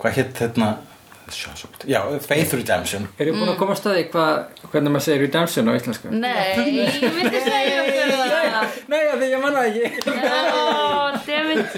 [0.00, 0.70] hvað hétt hérna?
[1.86, 3.04] Já, Faith Redemption.
[3.20, 6.10] Er ég búin að koma að staði hvernig maður segir redemption á íslensku?
[6.10, 8.78] nei, ég myndi segja okkur það.
[8.90, 11.00] Nei, því ég manna það ekki.
[11.30, 11.76] Dammit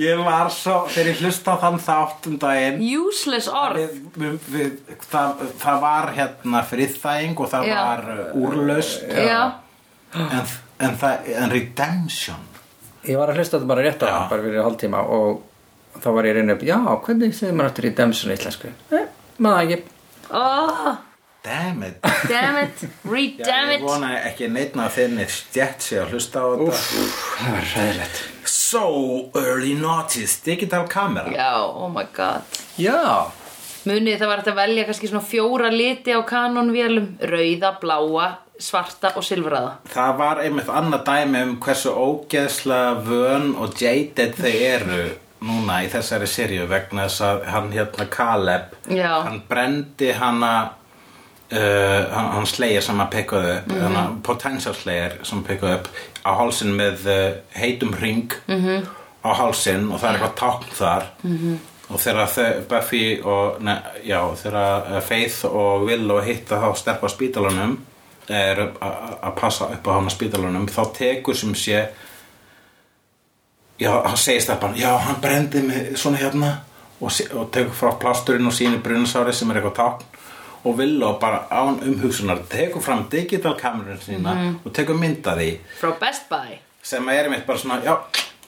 [0.00, 3.80] Ég var svo, þegar ég hlusta á þann þátt um daginn Useless orð.
[3.80, 7.76] við, við, við, það, það var hérna friðþæging og það Já.
[7.80, 9.40] var uh, úrlaust Já,
[10.14, 12.46] en, en, það, en redemption.
[13.06, 15.42] Ég var að hlusta þetta bara rétt á hann, bara fyrir hálftíma og
[16.02, 18.72] þá var ég að reyna upp, já, hvernig segir maður aftur redemption á íslensku?
[18.92, 19.04] Nei,
[19.46, 19.78] maður ekki
[20.34, 20.96] oh,
[21.46, 22.00] damn it.
[22.26, 26.80] Dammit Já, Redammit ég vona ekki neitna að þinni stjætt sig að hlusta á þetta.
[27.36, 28.84] Það var ræðilegt So
[29.36, 31.30] early notice digital camera.
[31.34, 32.46] Já, oh my god.
[32.80, 33.30] Já,
[33.86, 39.24] Munið það var að velja kannski svona fjóra liti á kanonvélum Rauða, bláa, svarta og
[39.24, 45.04] silfraða Það var einmitt annað dæmi um hversu ógeðslega vön og jaded þau eru
[45.46, 49.12] núna í þessari seríu vegna þess að hann hérna Caleb Já.
[49.26, 50.52] hann brendi hana
[51.52, 54.20] uh, hann, hann slegir sem að pekkaði upp mm -hmm.
[54.26, 55.88] potential slegir sem pekkaði upp
[56.24, 58.86] á hálsin með uh, heitum ring -hmm.
[59.24, 61.58] á hálsin og það er eitthvað tákn þar -hmm.
[61.88, 67.10] og þegar Buffy og ne, já, þegar uh, Faith og Willow hitta þá steppa á
[67.10, 67.78] spítalunum
[68.28, 68.76] er að
[69.22, 71.88] að passa upp á hana spítalunum þá tekur sem sé
[73.78, 76.50] já, hann segir steppan já, hann brendi mig svona hérna
[77.00, 80.04] og, og tekur frá plásturinn og sýnir brunsári sem er eitthvað tákn
[80.66, 84.32] og Willow bara án umhugsunar tekur fram digital kamerun sína
[84.64, 85.50] og tekur mynd af því.
[85.78, 86.56] Frá Best Buy.
[86.82, 87.94] Sem er mitt bara svona, já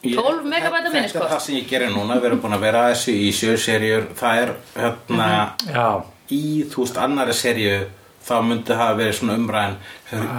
[0.03, 1.25] ég- 12 megabæta Þetta minniskort.
[1.25, 3.55] er það sem ég gerir núna, við erum búin að vera að þessu í sjö
[3.59, 5.29] serjur, það er hérna
[5.69, 6.03] já.
[6.31, 7.87] í þú veist annari serju
[8.29, 9.77] þá myndi það verið svona umræðin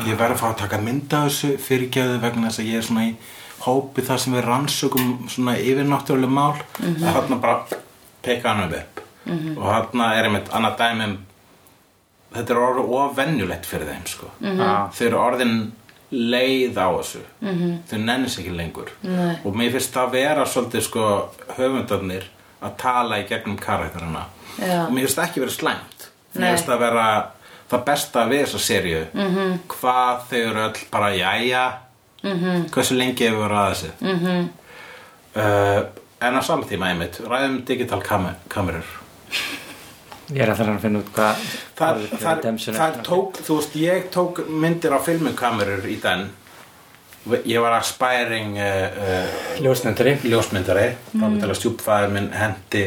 [0.07, 2.87] ég verð að fá að taka mynd af þessu fyrirgjöðu vegna þess að ég er
[2.89, 3.13] svona í
[3.65, 6.59] hópi þar sem við rannsökum svona yfirnáttúrulega mál.
[6.79, 7.07] Mm -hmm.
[7.07, 7.65] að þarna bara
[8.21, 9.01] peka hann upp.
[9.57, 11.17] Og þarna er einmitt annað dæmi um
[12.33, 14.31] þetta er orðið ofennjulegt fyrir þeim sko.
[14.41, 14.89] Já.
[14.93, 15.71] þau eru orðin
[16.11, 17.21] leið á þessu.
[17.41, 17.77] -hmm.
[17.89, 18.91] þau nennis ekki lengur.
[19.01, 19.37] Nei.
[19.43, 22.29] og mér finnst það vera svolítið sko höfundarnir
[22.61, 24.25] að tala í gegnum karakterina
[24.59, 24.85] Já.
[24.85, 26.09] og mér finnst það ekki verið slæmt.
[26.35, 27.31] Mér finnst það vera
[27.69, 29.59] það besta við þessa serju -hmm.
[29.67, 31.65] hvað þau eru öll bara jæja
[32.23, 32.69] -hmm.
[32.71, 34.47] hversu lengi hefur verið að þessu -hmm.
[35.35, 35.81] uh,
[36.21, 38.85] en á saman tíma einmitt ræðum digital kamer kamerur
[40.29, 41.45] Ég er að það að finna út hvað
[41.77, 43.03] það, redemption það er.
[43.07, 46.27] tók, þú veist, ég tók myndir á filmukamerur í den
[47.45, 51.21] ég var aspiring uh, uh, Ljósnendari ljósmyndari mm.
[51.23, 51.55] Robert L.
[51.59, 52.83] Stjúpfæður minn hendi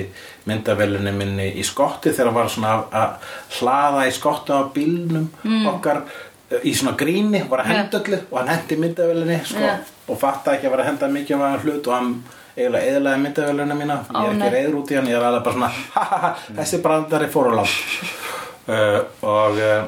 [0.48, 5.28] myndavelinni minni í skotti þegar hann var svona að- að hlaða í skotti á bílnum
[5.74, 9.76] okkar uh, í svona gríni, var að henda öllu og hann hendi myndavelinni sko, Já.
[10.08, 12.12] og fatta ekki að vera að henda mikið um að hlut og hann
[12.56, 15.54] eiginlega eðlaði myndavelina mína ég er ekki reyður út í hann, ég er alveg bara
[15.54, 17.76] svona ha ha ha, þessi brandari fór á land
[18.68, 18.98] uh,
[19.36, 19.82] og uh,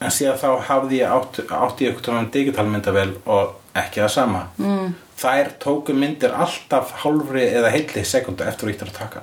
[0.00, 4.12] en síðan þá hafði ég átt, átti ég eitthvað um digital myndavel og ekki það
[4.14, 4.44] sama.
[4.58, 4.94] Mm.
[5.20, 9.20] þær tóku myndir alltaf hálfri eða heilli sekundu eftir að taka.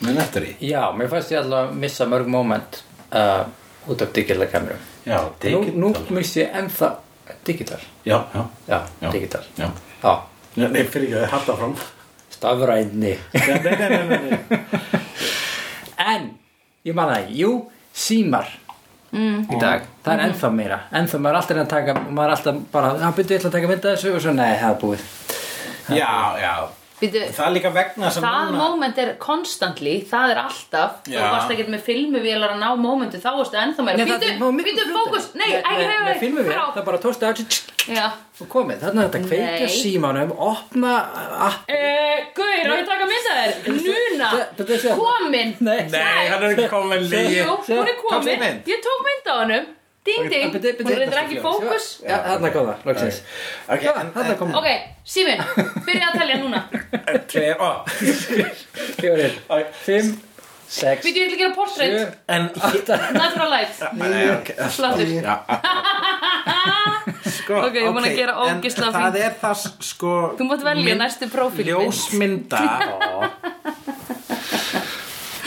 [0.00, 0.54] Mun eftir því?
[0.70, 2.78] Já, mér fannst ég alltaf að missa mörg moment
[3.12, 3.44] uh,
[3.88, 5.74] út af digital kameru já, Nú, digital.
[5.80, 6.88] nú missi ég ennþá
[7.44, 7.80] digital.
[8.08, 9.10] Já, já, Já, Já.
[9.12, 9.44] digital.
[9.58, 9.68] já.
[10.02, 10.14] Já,
[10.56, 11.72] Nei, nei, fyrir ekki að halda fram
[12.30, 14.60] stafræðni nei, nei, nei, nei, nei.
[16.14, 16.28] En,
[16.86, 17.52] ég man það ekki, jú,
[17.94, 18.50] símar
[19.14, 19.42] mm.
[19.48, 20.80] í dag, það er ennþá meira.
[21.00, 23.58] Ennþá maður er alltaf að taka maður er alltaf bara, já, byrju, ég ætla að
[23.58, 25.12] taka mynda þessu og svo, nei, það er búið.
[25.94, 26.54] Já, já
[27.00, 31.00] Býtu, það er líka vegna sem það núna moment er constantly, það er alltaf.
[31.08, 31.24] Þú Já.
[31.34, 34.06] varst ekkert með filmuvélar að ná momentu þá varstu ennþá meira.
[34.06, 34.30] Býtu,
[34.84, 37.32] er fókus, nei, ekki, filmum við, það er bara tósta
[37.84, 40.92] og komið, þannig að þetta kveikja símanum opna
[41.68, 43.52] eh, Guður, ég að taka mynda þér?
[43.84, 44.30] Núna,
[44.78, 45.78] er- komin Nei,
[46.30, 47.04] hann er ekki komin
[47.68, 48.62] hún er komin?
[48.70, 49.68] Ég tók mynd á hannum
[50.04, 51.84] Ding, ding, hún reyndar ekki í fókus.
[52.04, 53.22] Já, þarna kom það, loksins.
[53.70, 54.66] Þarna kom Ok,
[55.08, 55.40] Símin,
[55.86, 56.60] byrja að telja núna.
[57.08, 57.70] En, tveir, ó,
[59.00, 59.70] Fjórir, Ok.
[59.86, 60.10] fimm,
[60.68, 61.96] sex, Býtu, ég ætla að gera portrait.
[61.96, 62.04] sjö,
[62.36, 62.98] en átta.
[63.20, 63.80] Natural light.
[63.80, 65.34] Ok, já,
[67.38, 71.28] sko, Ok, ég búin að gera ógeðslega það er það sko Þú mátt velja næstu
[71.32, 71.72] prófílmynd.
[71.72, 72.62] ljósmynda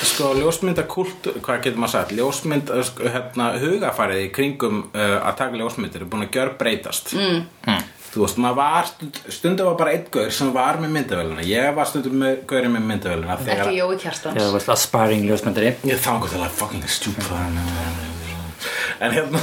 [0.06, 2.16] sko ljósmynda kult hvað getur maður sagt?
[2.18, 7.14] Ljósmynd sko, hérna, hugafarið í kringum uh, að taka ljósmyndir er búin að gjör breytast
[7.18, 7.86] mm.
[8.12, 11.48] þú veist, maður var stund, stundum var bara einn gaur sem var með myndavélina.
[11.48, 14.38] Ég var stundum með gaurinn með myndavélina þegar Ekki Jói Kjartans.
[14.42, 17.42] Þú veist, aspiring ljósmyndari Ég þangur til að fucking stjúpa
[18.98, 19.42] En hérna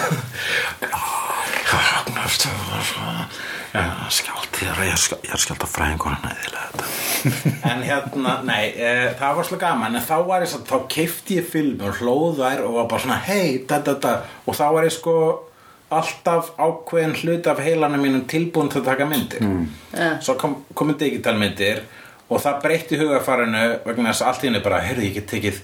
[4.15, 6.91] Skjáltir Ég er skjált að fræðingur hann eðilega þetta.
[7.73, 11.41] En hérna, nei e, Það var svolítið gaman En þá var ég svo, þá keifti
[11.41, 14.15] ég film og hlóð þær og var bara svona hei, da da da.
[14.47, 15.17] Og þá var ég sko
[15.95, 19.45] alltaf ákveðin hluti af heilanum mínum tilbúin til að taka myndir.
[19.45, 19.67] Mm.
[20.25, 21.83] Svo kom, komu digitalmyndir
[22.29, 25.61] og það breytti hugafarinu vegna þess að allt í henni bara, heyrðu ég get tekið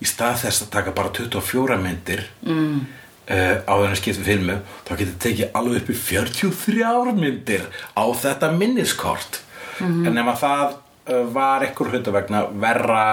[0.00, 2.24] í stað þess að taka bara 24 myndir.
[2.44, 2.82] Mm.
[3.30, 4.56] Uh, á þennan skiptum filmu
[4.88, 9.40] þá getur tekið alveg upp í 43 myndir á þetta minniskort
[9.80, 10.06] Mhm.
[10.06, 10.72] en ef að það
[11.08, 13.04] uh, var ekkur hluta vegna verra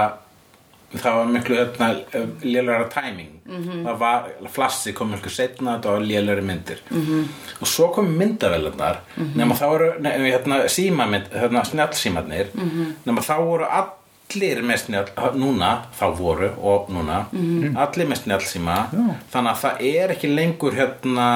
[0.98, 1.88] það var miklu hérna,
[2.44, 3.86] lélega timing Mhm.
[3.86, 7.02] það var, flassi kom miklu setna þetta var lélega myndir Mhm.
[7.08, 7.24] -hmm.
[7.62, 8.98] og svo kom myndavelunar
[9.36, 12.94] nema þá voru ne, hérna, símamynd, hérna, snjallsímarnir -hmm.
[13.06, 13.66] nema þá voru
[14.28, 15.08] allir með snjall,
[15.40, 17.22] núna þá voru og núna
[17.80, 18.76] allir með snjallsíma.
[19.32, 21.28] Þannig að það er ekki lengur hérna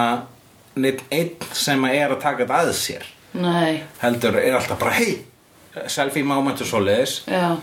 [0.76, 3.06] neitt einn sem er að taka þetta að sér.
[3.34, 5.22] Nei, heldur er alltaf bara hei
[5.88, 7.22] selfie moment og svoleiðis.
[7.32, 7.56] Já.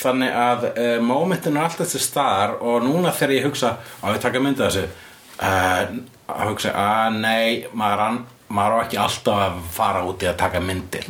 [0.00, 4.22] Þannig að uh, momentin er alltaf til staðar og núna þegar ég hugsa að við
[4.24, 4.86] taka mynda þessu
[5.44, 5.82] uh,
[6.32, 10.40] að hugsa að nei maður, an- maður á ekki alltaf að fara út í að
[10.40, 11.04] taka myndir.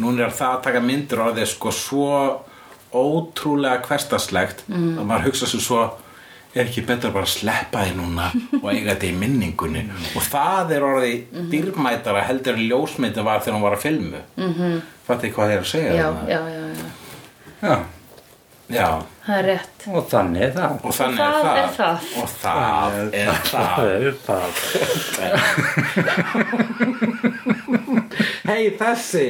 [0.00, 2.06] Núna er það að taka myndir orðið sko svo
[2.92, 4.98] ótrúlega hverstaslegt mm.
[4.98, 5.82] að maður hugsa svo svo
[6.50, 8.26] er ekki betra bara að sleppa því núna
[8.62, 9.82] og eiga þetta í minningunni?
[10.18, 11.18] Og það er orðið
[11.52, 14.20] dýrmætara heldur en ljósmyndin var þegar hún var að filmu.
[14.40, 14.74] Mm -hmm.
[15.06, 16.86] fattu hvað ég er að segja Já, já, já, já.
[17.60, 17.76] Já,
[18.68, 18.90] já.
[19.26, 19.78] Það er rétt.
[19.86, 20.72] Og þannig er það.
[20.82, 21.96] Og þannig það er, er það.
[22.00, 22.22] það.
[22.22, 23.78] og það er það.
[23.86, 24.50] er það.
[28.50, 29.26] Hei þessi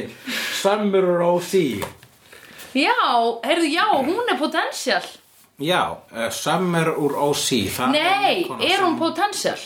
[0.61, 2.00] Summer Rosie
[2.73, 2.95] Já,
[3.43, 5.03] heyrðu, já, hún er potential
[5.61, 9.59] já, uh, Summer úr OC það Nei, er sem- hún potential?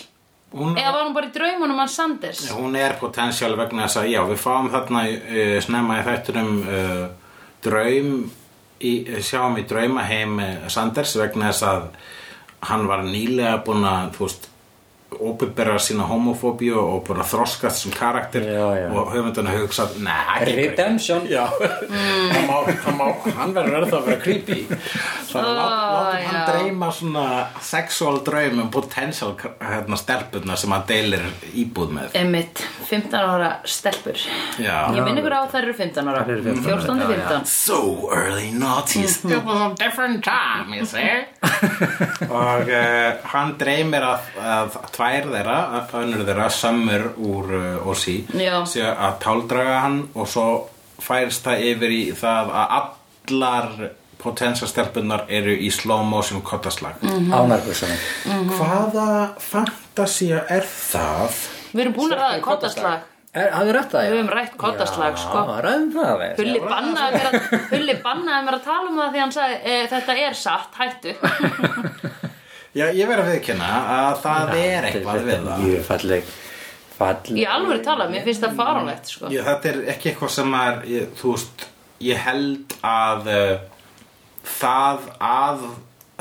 [0.55, 2.41] hún, Eða var hún bara í draumunum hans Sanders?
[2.51, 7.05] hún er potential vegna þess að já, við fáum þarna uh, snemma í þættunum uh,
[7.63, 8.11] draum
[8.81, 8.91] í,
[9.23, 11.87] sjáum í draumaheim Sanders vegna þess að
[12.65, 14.49] hann var nýlega búinn að þú veist
[15.19, 18.87] óbyrra sína homofóbíu og búinn að þroskast sem karakter Já, já.
[18.91, 21.27] og höfundun að hugsa nei, Redemption.
[21.29, 21.45] Já,
[22.35, 22.49] hann,
[22.85, 23.01] hann,
[23.37, 24.59] hann verður verið að vera creepy.
[25.31, 26.45] Þannig að lát, látum hann já.
[26.51, 27.25] dreyma svona
[27.65, 32.15] sexual draum um potential hérna, stelpurna sem hann deilir íbúð með.
[32.19, 34.19] Emmitt, 15 ára stelpur.
[34.61, 34.77] Já.
[34.95, 36.23] Ég minn ykkur á að þær eru 15 ára.
[36.25, 37.79] Þær eru 15 ára, 14 til 15 So
[38.13, 41.25] early noughties It was a different time, you see?
[42.29, 45.57] Og uh, hann dreymir að, að tvær þeirra,
[46.01, 48.15] önnur þeirra Summer úr uh, Ossi
[48.81, 50.45] að táldraga hann og svo
[51.03, 53.69] færst það yfir í það að allar
[54.21, 57.27] potensa stelpunar eru í slow motion kottaslag Mm.
[57.35, 59.09] Ánarbjörnssonum Hvaða
[59.43, 61.35] fantasía er það?
[61.75, 64.05] Við erum búin að ræða kottaslag Hafðu rætt það?
[64.05, 65.41] Við höfum rætt kottaslag, sko.
[65.43, 67.39] Já, ræðum það við Hulli bannaði mér að,
[67.73, 71.15] Hulli bannaði mér að tala um það því hann sagði e, þetta er satt, hættu
[72.75, 76.33] Já, ég verð að viðkynna að það er eitthvað við það Mjög falleg
[76.95, 79.31] Falleg Í alvöru tala, mér finnst það faranlegt sko.
[79.31, 81.65] Já, þetta er ekki eitthvað sem er, ég, þú veist,
[82.07, 83.55] ég held að uh,
[84.55, 85.65] það að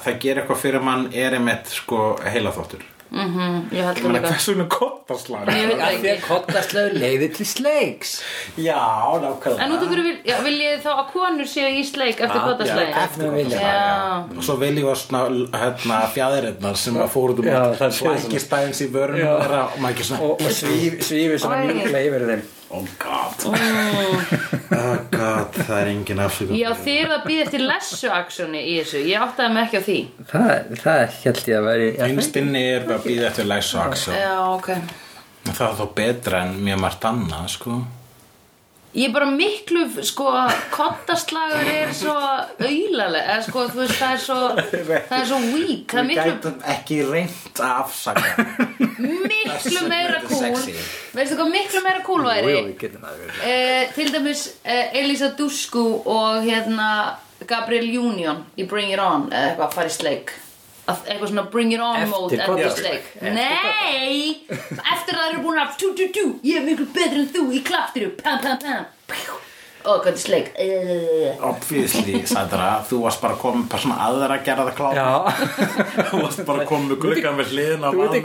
[0.02, 2.82] það gerir eitthvað fyrir mann er einmitt sko heila þóttur.
[3.10, 4.42] Mm Ég held Ég það er
[4.74, 5.50] kottaslag?
[5.50, 8.14] Ég veit það Af því að ekki kottaslegu leiði til sleiks
[8.56, 8.80] Já,
[9.24, 9.64] nákvæmlega.
[9.64, 12.40] En út af hverju vil, já, vil ég þá að konur séu í sleik eftir
[12.40, 14.34] Já, kottaslegin eftir kottaslag.
[14.38, 14.58] Og svo
[15.02, 15.22] svona,
[15.62, 17.78] hérna, fjæðirinnar sem að fóru út um Já, allt.
[17.80, 18.18] það er svona.
[18.24, 18.90] Flækistæðins í
[19.44, 20.58] þeirra og maður ekki svona, Og, og
[21.44, 23.44] svona mjúklega yfir þeim oh god.
[24.78, 26.58] oh god, það er engin afsökun.
[26.58, 29.98] Já, þið eru að býða eftir lessu-aksjóni í þessu Ég áttaði mig ekki á því
[30.32, 30.52] Það,
[30.84, 34.18] það held ég að veri Einst inni er að býða eftir læsu aksjón.
[34.18, 34.70] Já, ok
[35.50, 37.82] Það er þó betra en mjög margt annað, sko.
[38.94, 40.28] Ég er bara miklu, sko,
[40.70, 44.37] kottaslagur er svo auðlaleg, eða sko, þú veist, það er svo,
[45.08, 48.46] það er svo weak, það er Við miklu, gætum ekki reynt að afsaka
[49.33, 50.62] miklu meira cool,
[51.18, 52.54] veistu hvað miklu meira cool væri?
[52.54, 56.88] Jú, við getum það verið Eh, til dæmis eh, Elisa Dusko og hérna
[57.50, 60.35] Gabriel Union í Bring It On eða eitthvað, farið sleik.
[60.85, 63.08] Að eitthvað svona bring it on Eftir mode eftir koddaslag.
[63.14, 67.24] sleik Nei, eftir að það eru búin að tú, tú, tú, ég er miklu betri
[67.24, 69.42] en þú í klaptiru, pam, pam, pam.
[69.85, 74.46] Ó, hvað er sleik uh, Obviously, Sandra, þú varst bara komin bara svona aðra að
[74.46, 75.08] gera það klá Já,
[76.08, 78.22] Þú varst bara komin með gluggan við hliðina á þú veit í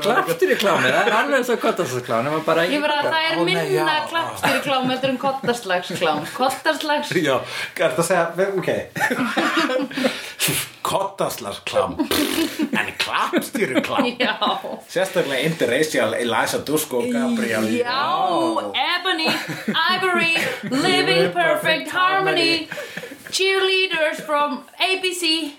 [0.62, 4.64] klámi Það er alveg svo kottasklám Ég bara Ég verða að það er minna klaptiru
[4.70, 7.36] klám eftir en kottaslags klám Kottaslags Já,
[7.76, 8.70] gært að segja, ok
[10.90, 11.96] Kottaslars klám
[12.80, 12.94] En
[14.20, 14.62] Já.
[14.88, 18.26] Sérstaklega interracial Eliza Dusko og Gabriel Já,
[18.98, 19.30] Ebony,
[19.94, 20.34] Ivory,
[20.64, 22.68] Living Perfect Harmony,
[23.32, 25.54] cheerleaders from ABC.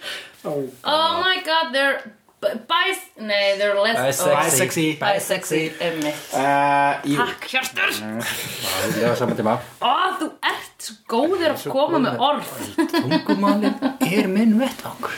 [0.45, 2.01] Oh, my God, they're
[2.41, 3.03] b- bis...
[3.21, 3.99] Nei, they're less...
[4.01, 4.35] Bisexy.
[4.41, 4.87] Bisexy.
[5.03, 6.23] Bisexy, emmitt.
[6.33, 7.95] Uh, jú, Takk, Hjartur.
[8.25, 12.53] Það er saman tíma Ó, þú ert svo góður að koma með orð.
[12.97, 13.77] Tungumálin
[14.09, 15.17] er minn vettvangur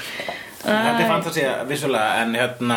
[0.63, 2.77] þetta er fantasía vissulega en hérna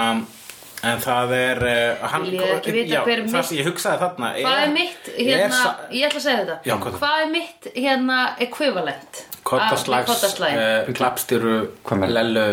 [0.85, 3.99] en það er uh, hann, ég ekki vita já, hver er það mitt- ég hugsaði
[4.01, 6.57] þarna Hvað er mitt, hérna, sa- ég ætla að segja þetta.
[6.65, 6.99] Já, hvað er það?
[7.03, 9.21] Hvað er mitt, hérna, equivalent?
[9.45, 12.45] Kottaslags uh, klappstýru Hvað með- lellu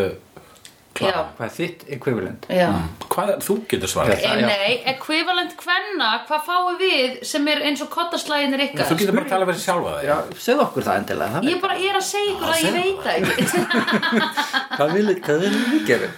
[1.01, 2.47] Já, Hvað er þitt equivalent?
[2.53, 2.69] já.
[3.09, 4.23] hvað er, þú getur svarað.
[4.23, 8.91] E, nei, equivalent hvenna, hvað fáum við sem er eins og kottaslæginir ykkar?
[8.91, 10.09] þú getur bara að tala fyrir sjálfa þig.
[10.11, 10.17] Já,
[10.47, 13.15] segðu okkur það endilega það Ég bara er að segja ykkur að ég veit það.
[13.33, 16.11] Ekki Hvað vil hvað við gera?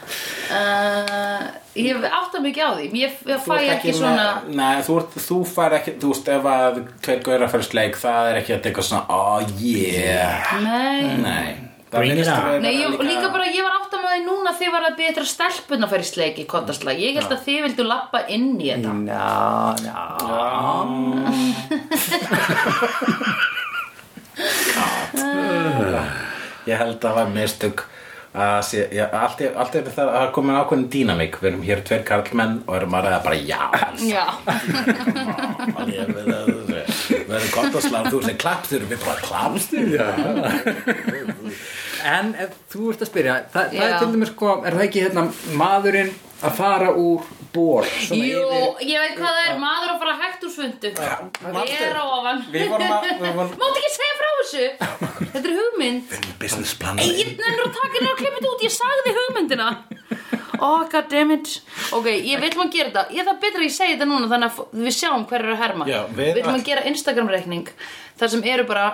[0.54, 1.44] uh,
[1.74, 2.84] Ég átta mikið á því.
[3.00, 6.28] Ég, ég fæ ert ekki svona með, nei, þú, ert, þú fær ekki, þú veist
[6.30, 10.52] ef að tveir gauðra fyrir sleik, það er ekki að eitthvað svona, oh yeah.
[10.62, 12.62] Nei, nei, það Bring it on.
[12.62, 15.24] Nei ég, líka- líka bara, ég var átta með því núna þið var að betra
[15.30, 18.68] stelpun að fara í sleik í kottaslæg Ég held að þið vildu lappa inn í
[18.72, 18.92] þetta.
[19.08, 19.28] Já,
[19.84, 19.98] já.
[26.64, 27.78] Ég held að það var mistök.
[27.84, 27.93] að
[28.66, 31.36] sé, já, allt, er, allt er það að komin ákveðin dýnamík.
[31.38, 33.62] Við erum hér tveir karlmenn og erum að ræða bara já
[34.02, 34.26] Já,
[35.86, 36.02] við
[37.38, 39.94] erum gott að slá þú sem klappstur við bara klappstur
[42.04, 45.02] En ef þú ert að spyrja það, það er til dæmis sko, er það ekki
[45.06, 45.22] hérna
[45.60, 46.10] maðurinn
[46.44, 47.22] að fara úr
[47.54, 50.90] ból jú, yfir- ég veit hvað það er Maður að fara hægt úr svundu
[51.54, 51.78] manstu?
[51.86, 52.42] Er á ofan.
[52.52, 54.66] Við vorum að- við vorum- Máttu ekki segja frá þessu?
[55.32, 56.18] Þetta er hugmynd.
[56.42, 56.98] Business plan.
[57.00, 59.70] Ég nefnir að taka henni og klippa þetta út, ég sagði hugmyndina.
[60.64, 61.48] Oh god damn it.
[61.92, 63.02] Ok, ég vil maður gera þetta.
[63.16, 65.62] Ég það betra að ég segi þetta núna þannig að við sjáum hver eru að
[65.64, 65.84] herma.
[65.88, 67.66] Við- Við viljum að gera Instagram reikning
[68.20, 68.84] þar sem eru bara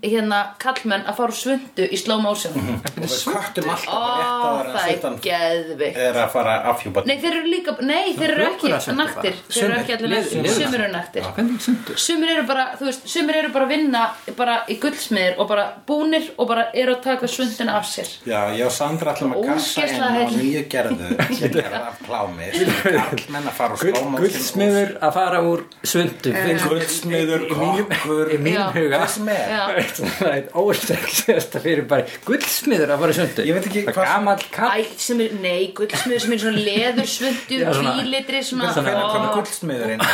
[0.00, 2.54] hérna kallmenn að fara svundu í slow motion.
[2.56, 7.04] Og við kvöttum alltaf Ó, rétt á það er geðvikt er að fara að afhjúpa
[7.08, 9.24] Nei, þeir eru líka, nei, þeir eru ekki bara.
[9.50, 10.50] Þeir eru ekki allir sumir.
[10.80, 10.88] eru
[11.36, 12.00] Hvernig sundur?
[12.00, 14.04] Sumir eru bara, þú veist, sumir eru bara að vinna
[14.38, 18.08] bara í gullsmiðir og bara búnir og bara eru að taka svundina af sér.
[18.28, 20.36] Já, ég og Sandra ætlum að kassa inn Ógeðslega á heill.
[20.40, 22.50] nýju gerðu sem gerða af klámi
[23.10, 26.34] Karlmenn að fara úr slow motion Guldsmiður að fara úr sundu
[26.70, 28.30] Gullsmiður, kokkur.
[28.30, 28.69] Í mínum Já.
[28.76, 29.00] Huga.
[29.34, 29.90] er.
[30.20, 34.44] Það er ósexiðasta fyrir bara Guldsmiður að fara sundu Ég veit ekki Það hvað- gamall
[34.54, 34.84] kall.
[35.20, 40.04] Er, nei, gullsmiður sem er svona leður svundu, Já, svona- bílitri svona Hvernig gullsmiður inn?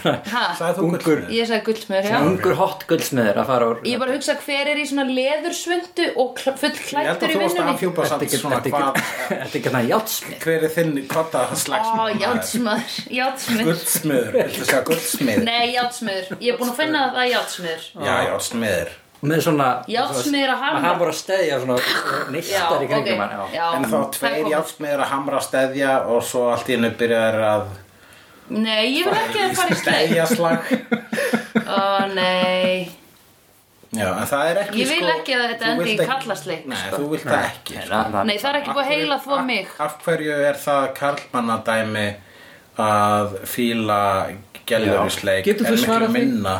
[0.00, 1.26] Þetta?
[1.34, 2.18] Ég sagði gullsmiður, já.
[2.30, 6.06] Ungur hot guldsmiður að fara úr Ég bara hugsa hver er í svona leður svundu
[6.20, 7.78] og full Ég held klættur að í þú varst að vinnunni
[8.10, 8.40] Þetta ekki-
[9.30, 11.44] þetta er hérna játsmið Hver er þinn kotta
[14.40, 15.44] viltu segja gullsmiður?
[15.46, 18.90] Nei, játsmiður, ég er búin að finna að það er játsmiður Já, játsmiður
[19.20, 20.80] með svona Járnsmiður að hamra.
[20.86, 21.74] hann voru að steðja svona
[22.32, 23.66] neistar í kringum hann já.
[23.76, 24.52] En þá tveir kom.
[24.54, 27.66] játsmiður að hamra að steðja og svo allt í hennu byrjar að
[28.50, 30.72] Nei, ég vil ekki að fara í steðja slag
[31.68, 32.88] Ó, nei
[33.90, 36.76] Já, en það er ekki Ég vil sko, ekki að þetta endi í karlasleik, Nei,
[36.80, 36.96] sko.
[36.96, 37.94] þú vilt það ekki Nei, sko.
[38.00, 42.08] það- Nei, það er ekki búið að heila þvo mig Af hverju er það karlmannadæmi
[42.80, 44.02] að fíla
[44.70, 45.14] gælur í Já.
[45.20, 46.20] sleik Getur þú en miklu svarað því?
[46.20, 46.54] minna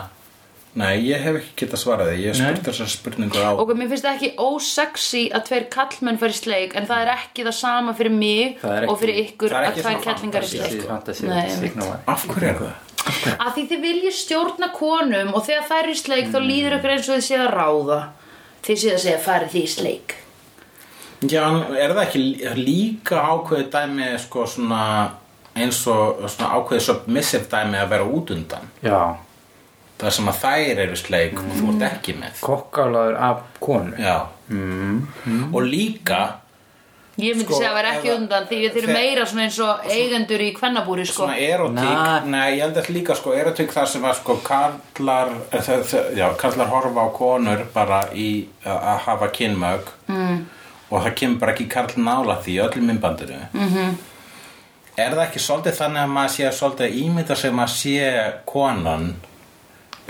[0.80, 2.50] Nei, ég hef ekki getað svarað því Ég hef Nei.
[2.54, 6.38] spurt þessar spurningu á Ok, mér finnst það ekki ósexy að tveir kallmenn fara í
[6.40, 9.50] sleik En það er ekki það sama fyrir mig Það er ekki- og fyrir ykkur
[9.54, 11.98] það er að svona kellingar í sleik.
[12.14, 12.72] Af hverju er það?
[13.40, 16.92] Að því þið viljið stjórna konum og þegar þær eru í sleik þá líður ykkur
[16.96, 18.00] eins og þið séð að ráða
[18.60, 20.14] Þið séð að segja farið því í sleik
[21.30, 21.44] Já,
[21.76, 24.82] er það ekki lí- líka ákveðið dæmi sko svona
[25.56, 29.00] eins og svona ákveðið submissive dæmi að vera út undan já,
[30.00, 32.44] það sem að þær eru sleik og þú ert ekki með.
[32.44, 33.96] Kokkálaður af konu.
[34.00, 34.18] Já.
[35.50, 36.22] Og líka
[37.20, 39.80] Ég myndi Sko, segja að vera ekki undan því þurfum þegar- meira svona eins og
[39.84, 41.26] eigendur í kvennabúri sko.
[41.26, 42.24] svona erotík.
[42.24, 42.56] Nei.
[42.56, 47.00] ég held að líka sko erotík þar sem að sko karlar eh, já, karlar horfa
[47.04, 50.46] á konur bara í að að hafa kynmög mm.
[50.90, 53.40] og það kemur bara ekki karl nála því öllum myndbandinu.
[53.52, 53.94] -hmm.
[54.96, 59.14] er það ekki svolítið þannig að maður sé svolítið að ímynda sem að sé konan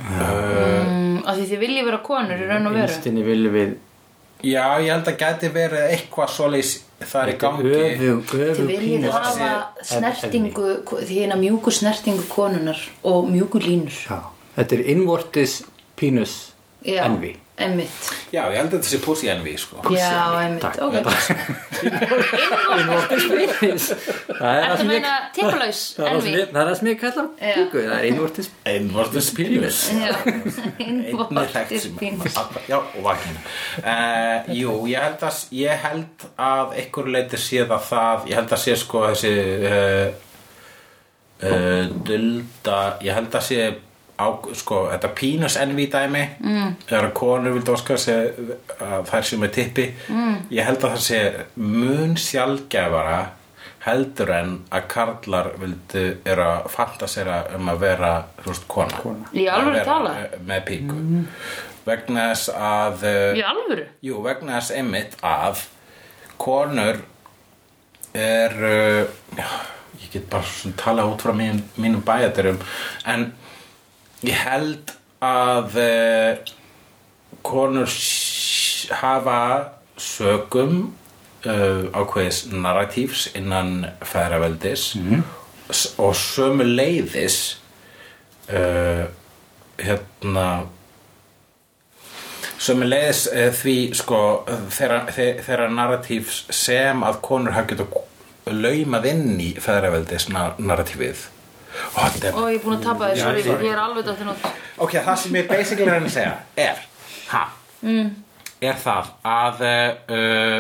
[0.01, 2.89] mm, af því þið viljið vera konur í raun og veru.
[2.89, 3.75] Innstinni viljum við
[4.41, 7.75] já ég held að geti verið eitthvað svolítið þar í gangi.
[8.31, 9.51] þið viljið hafa
[9.91, 14.01] snertingu því hérna mjúku snertingu konunar og mjúku línur.
[14.09, 14.21] Já,
[14.57, 15.61] þetta er innvortis
[16.01, 16.41] pínus
[16.81, 17.37] Já, envi
[17.67, 18.11] einmitt.
[18.35, 19.83] Já ég held að þetta sé pussy envy sko.
[19.95, 20.79] Já, einmitt, Takk.
[20.81, 21.71] ok.
[21.81, 23.25] Innvortis
[23.61, 23.87] pínus
[24.27, 27.25] Það er það sem ég meina tippalaus Það er það er það sem ég kalla
[27.41, 27.55] Já.
[27.57, 29.61] píku Það er innvortis einvortis þekkt
[30.81, 32.39] innvortis pínus
[32.71, 33.41] já og vakina
[33.83, 38.57] uh, jú ég held að ég held að einhver leiti sé það það ég held
[38.57, 39.33] að sé sko þessi
[39.71, 40.09] uh,
[41.49, 43.63] uh, dulda ég held að sé
[44.21, 44.27] á,
[44.61, 46.79] sko, þetta pínus enví dæmi mm.
[46.87, 50.39] þegar konur vildi óska að þær sem er tippi mm.
[50.53, 51.21] ég held að það sé
[51.57, 53.21] mun sjálfgæfara
[53.87, 58.11] heldur en að karlar vildu eru að fantasera um að vera
[58.45, 59.31] veist, kona, kona.
[59.33, 60.99] Eh, með píku
[61.87, 63.07] vegna þess að
[63.41, 63.87] Í alvöru?
[64.05, 65.65] jú, vegna þess einmitt að
[66.41, 67.01] konur
[68.17, 69.05] er uh,
[69.39, 69.47] já,
[70.03, 72.59] ég get bara svona tala út frá mín, mínum bæjaturum
[73.09, 73.31] en
[74.27, 74.95] ég held
[75.25, 76.51] að uh,
[77.47, 77.91] konur
[79.01, 79.41] hafa
[80.01, 80.75] sögum
[81.47, 85.25] uh, ákveðis narratífs innan færaveldis mm.
[86.03, 87.41] og sömu leiðis
[88.53, 89.07] uh,
[89.81, 90.47] hérna
[92.61, 93.25] sem er leiðis
[93.57, 94.21] því sko
[94.69, 98.09] þeirra, þeirra, narratífs sem að konur hafa getur
[98.51, 101.29] laumað inn í feðraveldis narratífið
[101.95, 103.69] og er Ó, ég er búin að tapa Já, sorry, sorry.
[103.69, 106.35] ég er alveg dottin út ok, það sem ég basically er að segja
[106.67, 106.83] er
[107.31, 107.45] ha,
[107.85, 108.11] mm.
[108.71, 110.59] er það að uh,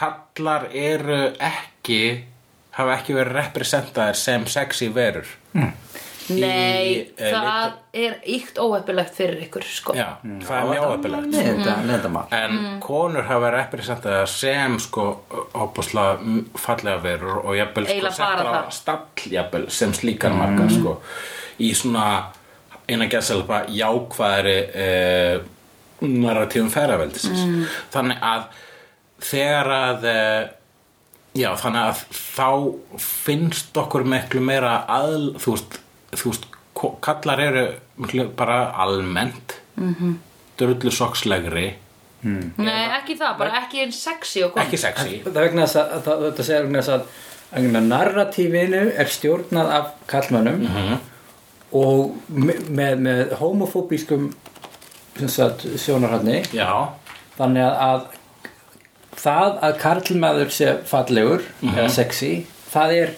[0.00, 2.02] kallar eru ekki
[2.78, 5.28] hafa ekki verið representaðir sem sexy verur
[6.28, 7.72] Nei, eh, það
[8.04, 9.94] er ykt óheppilegt fyrir ykkur, sko.
[9.98, 11.06] Já, það er mjög
[11.40, 15.06] er lendamál En konur hafa verið representaðar sem sko
[15.58, 16.18] opuslega
[16.60, 18.74] fallega verur og jafnvel sko Eiginlega bara settar á það.
[18.78, 20.98] stall jafnvel sem slíkar margar sko.
[21.60, 22.06] Í svona
[22.90, 25.42] innan gæðselpa jákvæðari eh,
[26.00, 27.60] narratífum ferðaveldisins mm.
[27.94, 28.46] þannig að
[29.30, 30.40] þegar að eh,
[31.40, 32.48] já þannig að þá
[33.04, 35.78] finnst okkur miklu meira að þú veist,
[36.14, 36.48] þú veist
[37.04, 37.64] kallar eru
[38.36, 40.14] bara almennt mm -hmm.
[40.58, 41.74] drullu sokslegri
[42.56, 45.22] Nei, ekki það, bara ekki eins sexy og kom ekki sexy.
[45.24, 47.02] Það vegna þess að, að þetta segir vegna þess að,
[47.52, 50.66] að narratífinu er stjórnað af kallmönnum
[51.80, 54.30] og me- með, með homofóbískum
[56.52, 56.68] já,
[57.38, 58.00] þannig að, að
[59.20, 62.32] það að karlmaður sé fallegur eða sexy,
[62.72, 63.14] það er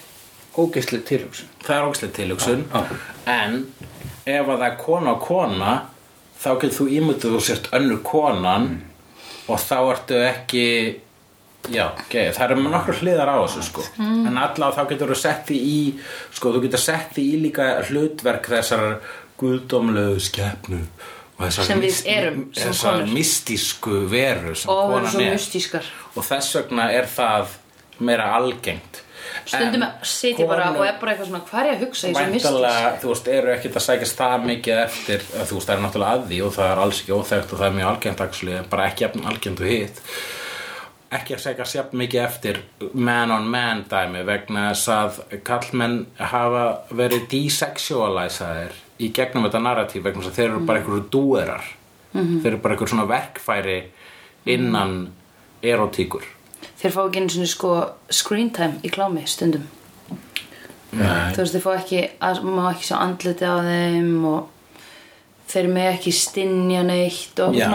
[0.58, 2.64] ógeðslega tilhugsun það er ógæslega tilhugsun.
[2.72, 2.82] Já.
[3.32, 3.58] en
[4.26, 5.72] ef að það er kona og kona
[6.42, 8.68] þá getur þú ímynduð þú sért önnur konan
[9.50, 10.66] og þá ertu ekki
[11.70, 12.30] já, okay.
[12.34, 13.86] það eru með nokkur hliðar á þessu sko.
[13.98, 15.80] en allavega þá getur þú sett því í
[16.34, 18.86] sko, þú getur sett því í líka hlutverk þessar
[19.40, 25.92] guðdómlegu skepnu og þessar Sem við erum sem þessar mystísku veru sem Og er.
[26.14, 27.56] og þess vegna er það
[28.02, 29.02] meira algengt
[29.44, 32.10] Stundum sitja bara og er bara eitthvað svona Hvað er ég að hugsa?
[32.10, 32.44] Í svo mystís?
[32.46, 36.18] Væntalega, þú veist, eru ekkert að sækjast það mikið eftir, þú veist, það er náttúrulega
[36.18, 38.86] að því og það er alls ekki óþekkt og það er mjög actually, en bara
[38.90, 40.02] ekki algengt og hitt.
[41.12, 42.60] Ekki að sækjast jafn mikið eftir
[42.94, 50.06] man on man dæmi vegna þess að kallmenn hafa verið desexualizaðir í gegnum þetta narratíf
[50.06, 51.66] vegna þess að þeir eru bara einhverju dúerar.
[52.12, 53.80] Þeir eru bara einhver svona verkfæri
[54.52, 54.96] innan
[55.62, 56.24] erotíkur
[56.82, 57.72] Þeir fá ekki einu svona sko
[58.10, 59.64] screen time í klámi stundum.
[60.92, 61.32] Nei.
[61.32, 62.00] Þú veist, þeir fá ekki
[62.44, 64.48] má ekki sjá andliti á þeim og
[65.52, 67.68] þeir með ekki stinja neitt og Já,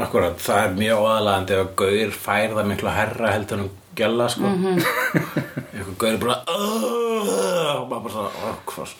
[0.00, 4.28] akkurat, það er mjög óaðalagandi ef að gaur fær það miklu herra heldur en gæla
[4.32, 4.52] sko.
[5.72, 8.94] Eitthvað gaur er bara "Ugh", og maður bara svona "Ó, hvað,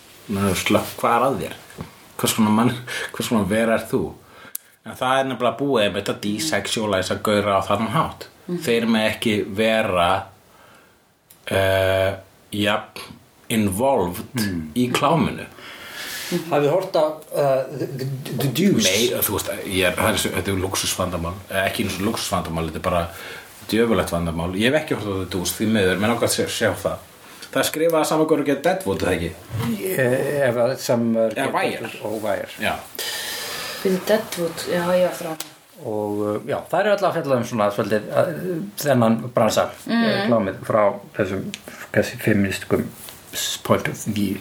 [0.64, 1.57] slökk, hvað er að þér.
[2.22, 2.74] Hvers konar mann,
[3.16, 4.03] hvers konar vera er þú?
[4.84, 7.61] En það er nefnilega búið með þetta desexualize að gaura á
[8.47, 10.09] þannig hátt þeir með ekki vera
[11.51, 12.12] uh,
[12.53, 13.18] jafn
[13.53, 14.47] involved
[14.78, 15.45] í kláminu.
[16.49, 18.07] Hafið hort á uh, the, the,
[18.40, 18.88] the Deuce?
[18.88, 19.99] Nei, þú veist, ég
[20.38, 23.03] þetta er luxusvandamál Eh, ekki eins og luxusvandamál, þetta er bara
[23.68, 26.70] djöfulegt vandamál, ég hef ekki hort á þetta dús því miður, menn ákvæmt sér sjá
[26.72, 27.09] það.
[27.53, 29.30] Það er skrifað að saman góður geta Deadwood, það ekki?
[30.49, 31.90] Ef að Summer Eða Wire.
[32.09, 32.53] og Wire.
[32.64, 32.74] Já,
[33.82, 35.51] Fyrir Deadwood, já, ég eftir á
[35.83, 38.33] og uh, já, það eru alltaf að fjalla um svona svolítið uh,
[38.83, 39.68] þennan bransa.
[39.87, 40.09] Mm.
[40.30, 40.83] klámið frá
[41.18, 41.47] þessum
[41.93, 42.89] kannski feministikum
[43.66, 44.41] point of view.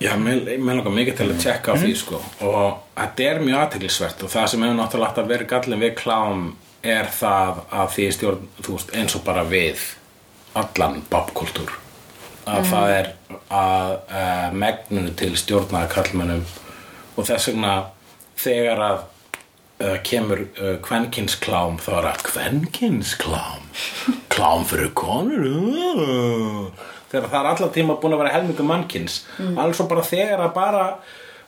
[0.00, 2.18] Já, mér, mér langar mikið til að tjekka á því sko.
[2.44, 6.42] Og þetta er mjög aðteglisvert og það sem hefur náttúrulega alltaf verið gallin við klám
[6.84, 9.86] er það að því stjórn, þú veist, eins og bara við
[10.60, 11.72] allan bobkultúr
[12.50, 13.08] að það er
[13.52, 16.44] að uh, megnunu til stjórnaða kallmennum
[17.14, 17.74] og þess vegna
[18.40, 19.02] þegar að
[19.80, 23.66] uh, kemur uh, kvenkinsklám þá er að kvenkinsklám
[24.32, 26.70] klám fyrir konur?
[27.10, 29.58] Þegar það er allan tíma búin að vera helmingu mannkins mm.
[29.58, 30.84] alls og bara þegar að bara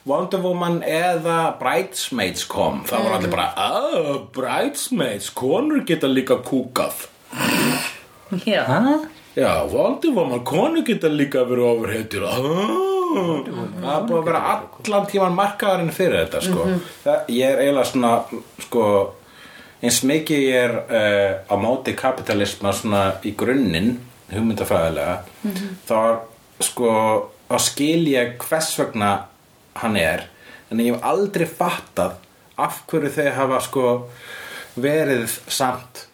[0.09, 7.07] Wonder Woman eða Bridesmaids kom þá var allir bara oh, Bridesmaids, konur geta líka kúkað.
[8.43, 8.65] Já.
[9.37, 15.09] Já, Wonder Woman, konur geta líka verið ofurheitir oh, Það er búið að vera allan
[15.11, 16.69] tíman markaðarinn fyrir þetta sko.
[17.05, 18.13] það, Ég er eiginlega svona
[18.67, 18.87] sko,
[19.83, 23.95] eins mikið ég er uh, á móti kapitalisma svona í grunninn
[24.33, 25.17] hugmyndafræðilega
[25.89, 26.21] þá er
[26.63, 26.93] sko
[27.51, 29.11] þá skil ég hvers vegna
[29.83, 30.27] hann er
[30.71, 32.17] en ég hef aldrei fattað
[32.63, 33.87] af hverju þau hafa sko
[34.81, 36.07] verið samt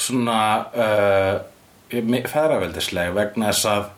[0.00, 0.38] svona
[0.74, 1.34] uh,
[1.92, 3.88] feðraveldisleg vegna þess að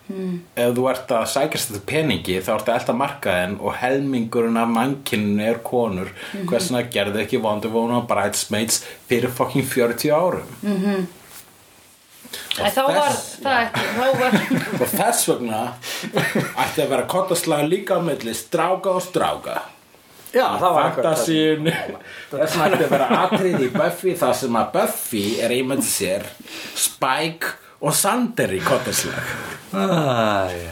[0.58, 5.44] ef þú ert að sækjast þetta peningi þá ertu alltaf markaðin og helmingurinn af mannkyninu
[5.46, 6.10] er konur.
[6.48, 10.56] Hvers vegna gerðu ekki Wonder Woman og Bridesmaids fyrir fucking 40 árum?
[12.54, 13.84] Æ, þá var það ekki,
[14.18, 14.34] var
[14.82, 15.62] og þess vegna
[16.64, 19.60] ætti að vera kottaslag líka á milli stráka og stráka.
[20.34, 24.72] Já, það var Fantasíun Þess vegna ætti að vera atrið í Buffy þar sem að
[24.74, 26.26] Buffy er ímynd sér
[26.74, 27.54] Spike
[27.84, 29.32] og Sander í kottaslag
[29.74, 29.76] Æ,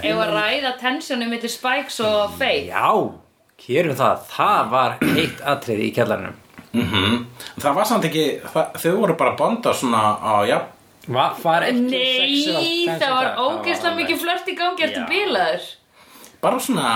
[0.06, 2.86] Ef að ræða tensjónu millir Spikes og Faye Já,
[3.66, 4.20] hérum það.
[4.30, 6.36] Það var heitt atriði í kjallarnum.
[6.72, 7.26] Mm
[7.60, 10.58] Það var samt ekki það, þau voru bara bonda svona á já,
[11.10, 15.06] Va, var Nei, það var ógeðslega mikið flört í gangi Ertu Já.
[15.10, 15.70] bílaður?
[16.42, 16.88] bara svona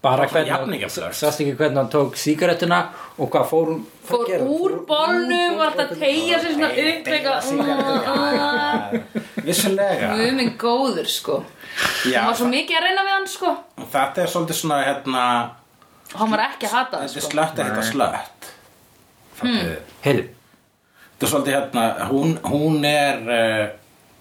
[0.00, 0.84] Bara hvernig.
[0.88, 2.78] Sást ekki hvernig hann tók sígarettuna
[3.18, 7.42] Og hvað fór hún Fór úr bólnum, var alltaf að tegja sig svona upp eitthvað
[9.48, 10.10] Vissulega.
[10.18, 11.38] Guð minn góður sko.
[12.08, 13.52] Já, Hann var svo mikið að reyna við hann sko.
[13.92, 15.24] Þetta er svolítið svona hérna
[16.14, 17.30] Hann var ekki að hata það Þetta er sko.
[17.32, 18.48] slött að þetta slött.
[20.04, 20.24] Heyrðu,
[21.12, 23.66] Þetta er svolítið hérna Hún, hún er uh,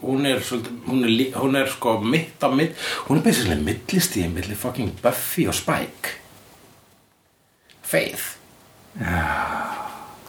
[0.04, 2.76] Hún er svolítið Hún er, lí- hún er sko mitt á mitt
[3.08, 6.14] Hún er basically millistíð milli fucking Buffy og Spike.
[7.88, 8.34] Faith.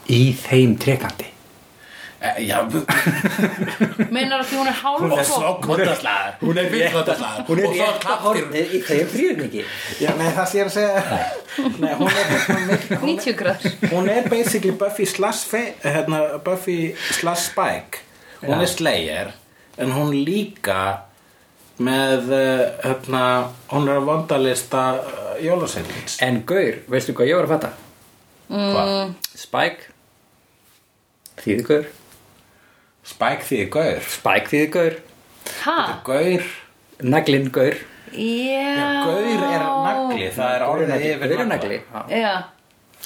[0.09, 1.27] Í þeim trekandi
[2.19, 2.57] Já,
[4.15, 7.47] Meinar að því hún er hálf hún er svo kottaslaður Hún er fyrir er Og
[7.47, 9.61] svo rétt að kraftir horni í þeim þrjúningi
[10.03, 11.21] Já, nei, það sé ég að segja.
[11.85, 13.77] Nei, hún er, hún er, 90 gráður.
[13.93, 16.79] Hún er basically Buffy slash, Fe- hérna, Buffy
[17.21, 18.03] slash Spike.
[18.43, 18.65] Hún Já.
[18.67, 19.31] er Slayer
[19.79, 20.81] En hún líka
[21.79, 23.23] með uh, hérna,
[23.71, 27.73] hún er að vandalista uh, jólasveitins En Gaur, veistu hvað ég var að fatta?
[28.51, 29.15] mm.
[29.39, 29.95] Spike?
[31.39, 31.63] Þýði
[33.09, 34.01] Spike því gaur.
[34.05, 34.97] Spike þýði Gaur.
[35.65, 35.77] Ha?
[36.05, 36.45] Gaur,
[37.09, 37.79] Naglinn Gaur.
[38.13, 38.89] Já.
[39.05, 41.79] Gaur er nagli Það er orðið yfir Gaur er nagli.
[42.13, 42.35] Já.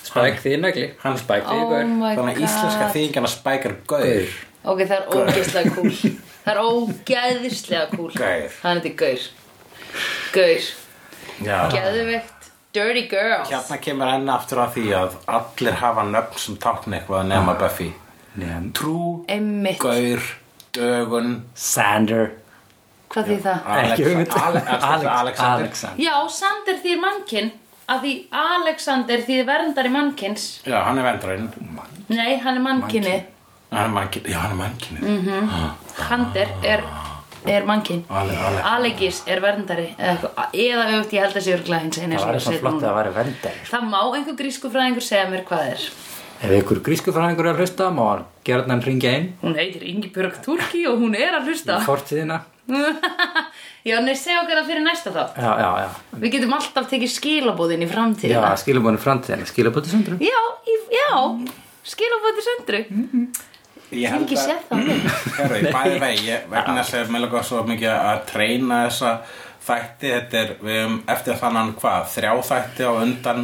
[0.03, 0.88] Spike þýði nagli.
[1.05, 2.90] Hann- Spike þýði Oh Gaur my Þannig að íslenska
[3.30, 4.34] Spike er gaur.
[4.62, 5.90] Ok, það er ógeðslega cool
[6.44, 8.59] Það er ógeðslega cool Gaur.
[8.62, 9.26] Hann er gaur.
[10.34, 10.70] Gaur.
[11.42, 11.59] Já.
[11.72, 12.38] Geðveikt.
[12.72, 13.50] Dirty girls.
[13.53, 17.90] Hérna kemur henni aftur að því að allir hafa nöfn sem tákna eitthvað nema Buffy.
[17.90, 18.01] Nefn.
[18.72, 19.78] Trú, Einmitt.
[19.82, 20.22] Gaur,
[20.72, 21.42] Dögun.
[21.54, 22.30] Sander.
[23.12, 23.66] Hvað því það?
[23.76, 25.10] Alexander.
[25.12, 25.98] Alexander.
[26.00, 27.50] Já, Sander þýr mannkinn
[27.92, 31.50] að því Alexander þýr verndari mannkins Já, hann er vendurinn
[32.08, 33.16] Nei, hann er mannkinni
[33.72, 35.28] Hann er mannkinn, já, hann er mannkinn Mm.
[35.28, 35.70] mm.
[36.08, 36.84] Hander er,
[37.52, 38.62] er mannkinn Ale, ale.
[38.70, 40.56] Alegis er verndari eða, eitthvað.
[40.64, 42.96] eða auðvitað, ég held að sé örglega hins einu Það var svona flott að það
[43.00, 43.62] væri verndari.
[43.72, 45.86] Það má einhver grísku fræðingur segja mér hvað er
[46.43, 49.28] Ef ykkur grísku fræðingur er að hlusta má hann gera hann ringja inn.
[49.43, 51.76] Hún heitir Ingibjörg Turki og hún er að hlusta.
[51.78, 52.40] Í fortíðina.
[53.82, 55.88] Já, nei, segja okkur það fyrir næsta þá Já, já, já.
[56.22, 60.38] Við getum alltaf tekið skilabóðin í Já, framtíðina skilabónu framtíðina, skilabóti sundrum Já,
[60.70, 61.09] í, já.
[61.90, 65.09] Skilabóti söndru Ég Ég hef ekki séð það mig
[65.40, 69.11] Herru, í bæði vegi, ég- vegna þess að mér langar svo mikið að treyna þessa
[69.66, 73.43] þætti, þetta er, við höfum eftir þannan hvað, þrjá þætti á undan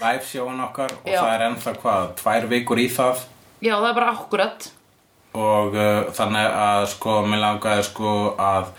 [0.00, 1.20] live sjóun okkar og Já.
[1.20, 3.24] það er ennþá hvað, tvær vikur í það?
[3.60, 4.70] Já, það er bara akkurat
[5.40, 8.70] og uh, þannig að sko, mér langaði sko að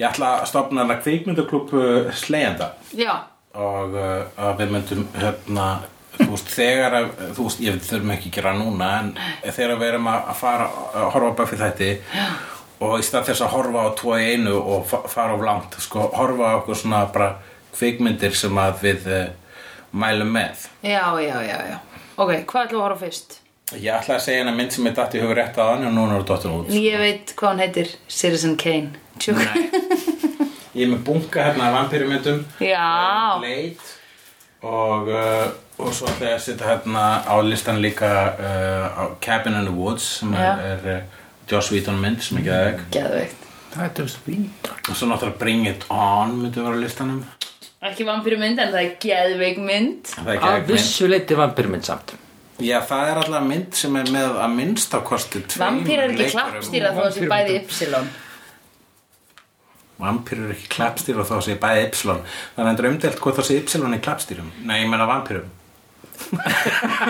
[0.00, 1.82] ég ætla að stopna hana kvikmyndaklúpu
[2.18, 3.12] slegjenda Já,
[3.54, 5.66] og uh, að við myndum hérna
[6.16, 7.06] þú veist, þegar að,
[7.36, 9.12] þú veist, ég þurfum ekki að gera núna en
[9.46, 11.92] þegar við erum að fara að horfa á Buffy þetta
[12.82, 15.78] og í stað þess að horfa á tvo í einu og fa- fara of langt,
[15.80, 17.30] sko, horfa á okkur svona bara
[17.76, 19.22] kvikmyndir sem að við uh,
[19.92, 20.66] mælum með.
[20.82, 21.78] Já, já, já, já.
[22.16, 23.38] Ok, hvað ætlum við að horfa á fyrst?
[23.72, 25.94] Ég ætla að segja hennar mynd sem ég datt í hugur rétt að hann og
[25.96, 28.92] núna er dottin út Ég veit hvað hann heitir Citizen Kane.
[29.22, 29.40] Tjók.
[30.76, 32.84] Ég er með bunga hérna af vampýrumyndum Já.
[33.40, 33.90] Blade.
[34.62, 35.48] Og, uh,
[35.82, 39.74] og svo ætla ég að setja hérna á listan líka uh, á Cabin in the
[39.74, 40.52] Woods sem Já.
[40.54, 41.20] er, er uh,
[41.50, 43.48] Joss Whedon mynd sem ekki aðeig Geðveikt.
[43.72, 47.22] Það er það svínt og svo náttúrulega Bring It On myndi vera á listanum
[47.82, 50.10] Ekki vampíru mynd en það er geðveik mynd.
[50.14, 50.68] Það er Að ekki mynd.
[50.76, 52.12] vissu leiti vampirmynd samt.
[52.62, 56.28] Já, það er alltaf mynd sem er með að minnst á kosti Vampíru er ekki
[56.30, 58.10] klappstýra þó að sé bæði ypsilon
[60.02, 62.20] Vampírur er ekki klappstýra og þá sé bæði ypsilon
[62.54, 64.52] þannig að það er umdelt hvað þá sé ypsilon í klappstýrum.
[64.68, 65.50] Nei, ég menna vampírum.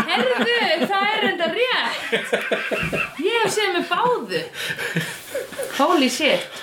[0.09, 0.59] Herðu,
[0.89, 2.35] það er enda rétt.
[3.20, 4.43] Ég hef séð með báðu.
[5.79, 6.61] Holy shit.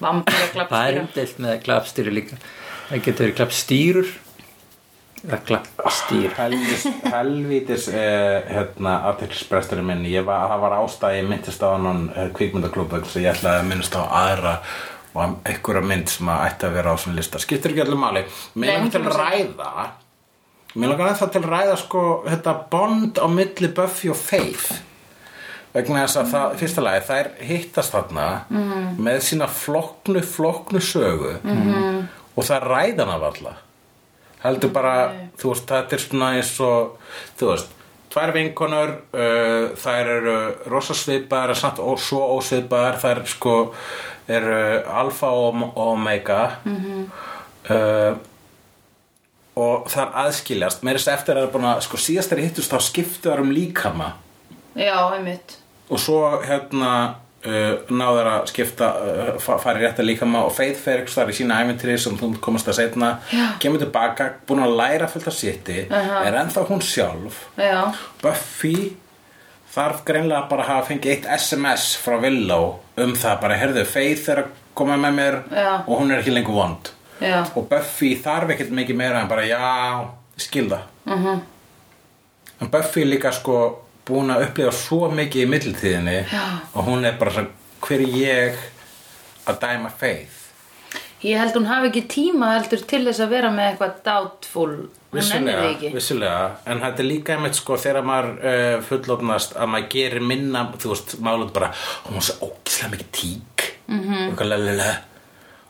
[0.00, 1.04] Vampíra Það er klappstýra.
[1.06, 2.40] umdelt með klappstýri líka
[2.90, 4.08] Það getur verið klappstýrur
[5.20, 10.02] eða klappstýr Helvítis, helvítis eh, hérna, aðtilspresturinn minn.
[10.10, 13.60] Ég var, það var ástæði, ég myndist á hann eh, kvikmyndaklúpa, þess að ég ætlaði
[13.60, 14.56] að minnast á aðra
[15.10, 18.26] og einhverja mynd sem að ætti að vera á svona lista, skiptir ekki allir máli.
[18.58, 19.22] Mér langar til að 100%.
[19.22, 19.88] ræða
[20.74, 24.80] mér langar ennþá til að ræða sko þetta bond á milli Buffy og Faith.
[25.70, 28.24] Vegna þess að það, fyrsta lagi, þær hittast þarna
[28.98, 31.36] með sína flokknu, flokknu sögu.
[31.44, 32.00] -hmm.
[32.36, 33.56] Og það ræðan af alla
[34.44, 34.94] heldur bara,
[35.40, 36.96] þú veist, þetta er svona eins og,
[37.40, 37.76] þú veist
[38.10, 40.38] tvær vinkonur, uh, þær eru
[40.72, 43.54] rosa svipaðar, samt og svo ósvipaðar, þær sko
[44.30, 44.58] eru
[44.90, 46.40] alfa og omega.
[47.70, 48.18] Uh,
[49.60, 50.84] og þar aðskiljast.
[50.86, 53.42] Meira þess eftir að það er búin að, sko, síðast þegar hittust þá skiptu þar
[53.44, 54.12] um líkama.
[54.78, 55.58] Já, einmitt.
[55.90, 56.92] Og svo hérna
[57.46, 61.36] uh, náður að skipta uh, fa- fara í rétta líkama og Faith Ferriks þar í
[61.40, 63.46] sína æventri sem þú komast að setna Já.
[63.62, 66.22] kemur tilbaka, búin að læra fullt af sitti Aha.
[66.28, 68.96] er ennþá hún sjálf Já, Buffy
[69.70, 74.28] þarf greinlega bara að hafa fengið eitt SMS frá Willow um það bara, herðu, Faith
[74.32, 75.70] er að koma með mér Já.
[75.86, 79.60] og hún er ekki lengur vond og Buffy þarf ekkert mikið meira en bara, já,
[80.36, 81.40] ég skil það Mhm.
[82.60, 83.56] en Buffy líka sko
[84.08, 86.44] búin að upplifa svo mikið í milltíðinni Já.
[86.74, 87.46] og hún er bara svo,
[87.86, 88.62] hver er ég
[89.48, 90.38] að dæma Faith
[91.20, 93.98] Ég held hún hafi ekki tíma heldur til þess að vera með eitthvað
[95.58, 99.90] því ekki vissulega, en þetta er líka einmitt sko þegar maður uh, fullofnast að maður
[99.92, 101.72] gerir minna, þú veist, málum bara
[102.06, 104.30] hún var svo ógislega mikið tík mm -hmm.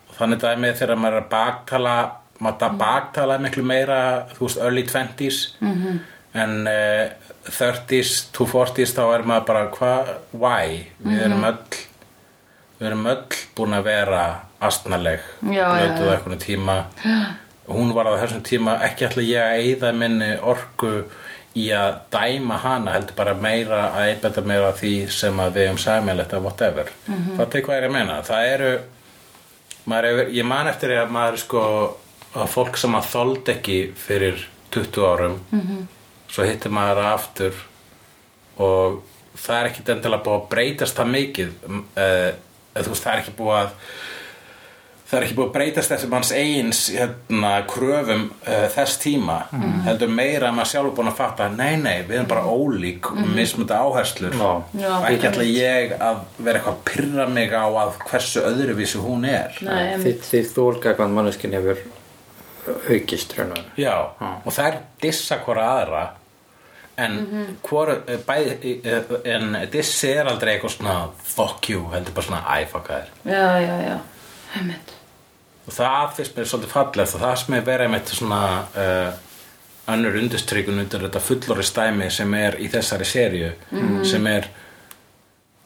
[0.09, 1.97] og þannig dæmið þegar maður er að baktala
[2.39, 2.78] maður mm.
[2.78, 4.01] baktala miklu meira
[4.37, 5.99] þú veist, early 20s -hmm.
[6.35, 7.11] en uh,
[7.47, 11.61] 30s to 40s þá er maður bara hvað, why, við erum öll
[12.80, 14.24] við erum öll búin að vera
[14.61, 15.24] astnaleg.
[15.45, 16.76] Blötuð eitthvað tíma.
[17.70, 21.05] Hún var á þessum tíma ekki ætla ég að eyða minni orku
[21.59, 25.78] í að dæma hana heldur bara meira að einbetta meira því sem að við um
[25.82, 26.91] sæmilegt að whatever.
[27.07, 27.36] Mm -hmm.
[27.36, 28.22] það tekur hvað er að meina?
[28.22, 28.72] Það eru
[29.99, 31.62] er, ég man eftir að maður sko
[32.34, 35.86] að fólk sem að þold ekki fyrir 20 árum -hmm.
[36.31, 37.64] Svo hittir maður aftur
[38.61, 39.01] og
[39.41, 42.31] það er ekki endilega búið að breytast það mikið uh,
[42.76, 43.74] þú veist það er ekki búið að
[45.11, 49.39] það er ekki búið að breytast þessum hans eigins hérna, kröfum uh, þess tíma
[49.87, 53.22] heldur meira að maður sjálfur búin að fatta nei, nei, við erum bara ólík og
[53.35, 54.51] mismundi áherslur Já.
[54.78, 54.91] Já.
[55.01, 59.26] og ekki ætla ég að vera eitthvað að pyrra mig á að hversu öðruvísi hún
[59.26, 59.99] er Nei.
[60.05, 61.83] Þitt, þitt þólgagvann manneskinn hefur
[62.70, 63.74] aukist raun og veru.
[63.81, 63.95] Já,
[64.45, 66.03] og það er dissa hvora aðra
[67.01, 67.49] en mm
[68.07, 72.67] eh, bæði, eh, en dissi er aldrei eitthvað svona fuck you, heldur bara svona æ,
[72.69, 73.99] fuck það er Já, já, já.
[74.57, 74.95] Einmitt.
[75.67, 78.43] Og það finnst mér svolítið fallegt og það sem er verið með svona
[78.75, 79.13] uh,
[79.93, 83.53] önnur undirstrykun undir þetta fullori stæmi sem er í þessari serju
[84.07, 84.49] sem er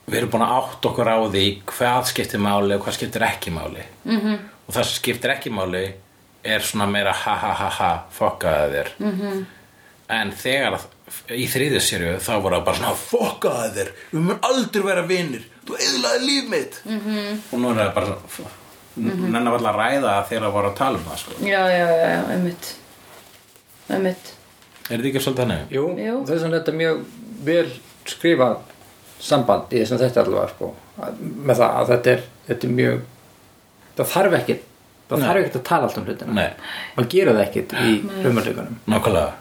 [0.04, 3.52] við erum búin að átt okkur á því hvað skiptir máli og hvað skiptir ekki
[3.54, 3.84] máli.
[4.04, 4.38] -hmm.
[4.66, 5.84] og það sem skiptir ekki máli
[6.44, 8.88] er svona meira ha ha ha ha fokkaði þér.
[9.00, 9.44] -hmm.
[10.08, 10.90] En þegar að-
[11.36, 15.44] í þriðju serju þá voru það bara svona fokkaði þér, við mun aldrei vera vinir
[15.66, 17.40] þú eðlaði líf mitt -hmm.
[17.52, 18.50] og nú er það bara svona
[18.96, 19.32] mm -hmm.
[19.32, 21.30] nennar var að ræða þegar það voru að tala um það sko.
[21.40, 22.74] Já, já, já, já, einmitt
[23.90, 24.32] Einmitt
[24.90, 25.70] er þetta ekki svolítið þannig?
[25.70, 26.14] Jú, Jú.
[26.26, 27.04] þess að þetta er mjög
[27.44, 27.70] vel
[28.06, 28.56] skrifað
[29.20, 33.00] samband í þessum þetta allavega sko, að- með það að þetta er, þetta er mjög
[33.96, 34.58] það þarf ekki
[35.08, 35.28] það Nei.
[35.28, 36.50] þarf ekki að tala allt um hlutina Nei.
[36.96, 37.92] maður gera það ekkit í
[38.24, 39.32] raunveruleikunum Nákvæmlega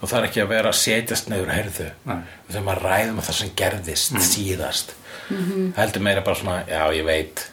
[0.00, 2.18] og það er ekki að vera að setjast neður heyrðu Nei.
[2.46, 4.94] við þurfum að ræðum það sem gerðist síðast
[5.76, 7.46] heldur meira bara svona, já ég veit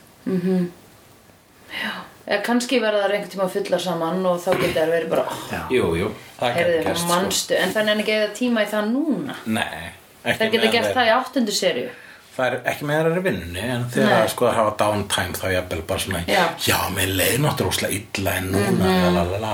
[2.25, 5.41] Eða kannski verða það tíma að fylla saman og þá getur það verið bara, oh,
[5.51, 5.59] Já.
[5.75, 6.07] jú, jú,
[6.39, 7.09] það getur gerst sko.
[7.11, 9.35] manstu, en þannig er ekki eða tíma í það núna.
[9.45, 9.91] nei,
[10.25, 11.91] Það geta meðan gert það í áttundu serju.
[12.35, 15.81] það er ekki með þeirra vinnu en þegar að sko að hafa downtime þá jafnvel
[15.91, 16.43] bara svona, Já.
[16.65, 19.53] já, mér leið náttúrulega illa en núna, la la la la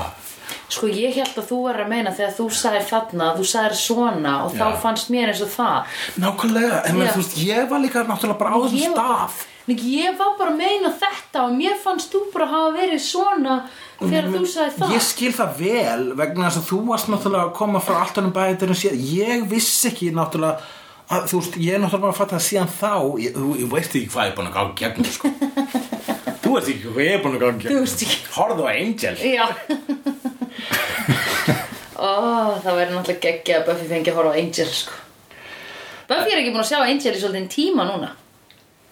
[0.71, 4.33] Sko ég held að þú er að meina þegar þú sagðir þarna, þú sagðir svona
[4.45, 5.95] og þá fannst mér eins og það.
[6.23, 7.07] nákvæmlega, en Já.
[7.11, 10.51] þú veist, ég var líka náttúrulega bara á þessum Ég- stað Nei, Ég var bara
[10.51, 13.57] að meina þetta og mér fannst þú bara hafa verið svona
[13.99, 14.93] þegar þú sagði það.
[14.95, 18.33] Ég skil það vel vegna þess að þú varst náttúrulega að koma frá allt annum
[18.33, 20.57] bæðir ég vissi ekki náttúrulega
[21.11, 23.95] að þú veist, ég er náttúrulega bara að fatta að síðan þá ég, ég veist
[23.95, 25.31] ekki hvað ég er búin að gá gegnum sko.
[26.51, 28.17] þú veist ekki hvað ég er búin að gá Þú veist ekki.
[28.35, 29.45] Horfðu á Angel Já.
[32.01, 32.11] Ó,
[32.63, 34.95] það verður náttúrulega geggja að Buffy fengi að horfa á Angel, sko.
[36.09, 38.09] Buffy er ekki búin að sjá Angel í svolítið tíma núna.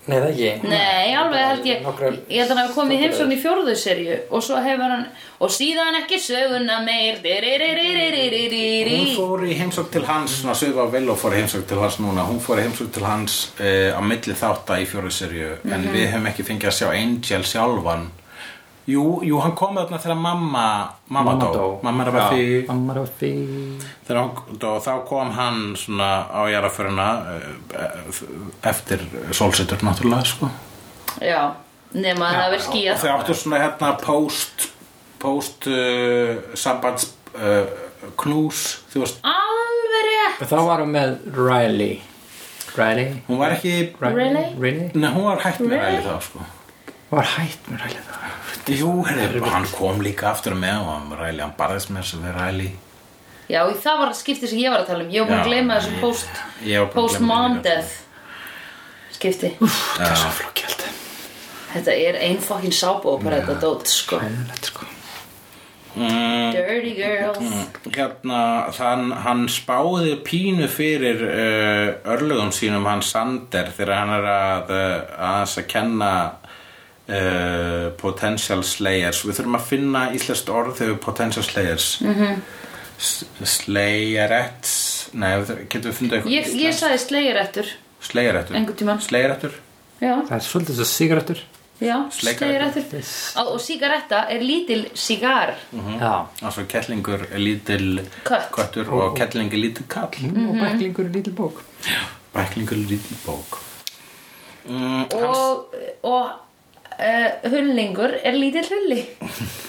[0.10, 0.68] Nei, það ekki.
[0.72, 1.82] Nei, alveg held ég.
[1.86, 4.89] Nokkrar- Ég held að hann hafi komið í heimsókn í fjórðu serju og svo hefur
[4.95, 5.05] hann
[5.39, 7.20] og síðan ekki söguna meir.
[7.20, 9.16] Hún Diririririririri.
[9.18, 12.26] fór í heimsók til hans svona Suðva Villó fór í heimsók til hans núna.
[12.28, 15.93] Hún fór í heimsók til hans uh, á milli þátta í fjóru serju en Mhm.
[15.93, 18.10] við hefum ekki fengið að sjá Angel sjálfan
[18.89, 20.63] Jú, jú, hann kom þarna þegar mamma
[21.13, 23.31] mamma, dó, mamma er að vera því Mamma er að því
[24.07, 27.07] þegar hann dó, þá kom hann svona á jarðaföruna
[28.71, 29.03] eftir
[29.35, 30.49] sólsetur náttúrulega sko.
[31.21, 31.41] Já,
[31.93, 34.67] nema að það verður og skíjað þau áttu svona hérna post
[35.19, 37.65] post uh, sambands uh,
[38.19, 38.63] knús
[38.93, 40.45] þú veist, Alveg rétt.
[40.47, 41.97] Þá var hún með Riley.
[42.77, 43.17] Riley?
[43.27, 44.45] Hún var ekki Really?
[44.55, 44.91] Riley?
[44.95, 46.45] Nei, hún var hætt með ræli þá sko.
[47.11, 48.15] Var hætt með Riley þá
[48.78, 52.38] Jú, herri, hann kom líka aftur með og hann ræli, hann barðist með þessu við
[52.38, 52.70] ræli
[53.49, 55.09] Já, það var skipti sem ég var að tala um.
[55.09, 57.95] Ég var búin að gleyma þessu ég- post ég að Post mom death
[59.15, 59.49] Skipti.
[59.59, 60.86] Það er svo flokkjald
[61.70, 64.17] Þetta er ein fokkin sábópera þetta dót sko.
[64.24, 64.86] Hæðilegt sko.
[65.99, 67.39] Mm, Dirty girls.
[67.93, 68.39] Hérna,
[68.74, 75.15] þann, hann spáði pínu fyrir uh, örlugum sínum hann Sander þegar hann er að uh,
[75.30, 76.11] aðeins að kenna
[77.10, 79.26] uh, potential slayers.
[79.26, 81.91] Við þurfum að finna íslenskt orð þegar potential slayers.
[82.01, 82.41] Mm -hmm.
[83.47, 84.74] Slayerets.
[85.14, 85.32] Nei,
[85.70, 86.97] getum við fundið eitthvað Ég, ég sagði
[88.76, 88.99] tímann.
[89.01, 89.55] Slayerrettur
[89.99, 91.39] Já, Það er svolítið svo sigarettur
[91.80, 91.95] já,
[93.39, 95.55] Og, og sígaretta er lítil sigar.
[95.99, 96.28] Já.
[96.41, 98.51] Altså kettlingur er lítil Kött.
[98.51, 100.12] köttur og kettling er lítil kall.
[100.49, 101.64] Og bæklingur er lítil bók.
[102.36, 103.60] Bæklingur er lítil bók.
[104.66, 106.30] Mm, hans, Og, og
[107.00, 109.02] uh, hullingur er lítil hulli.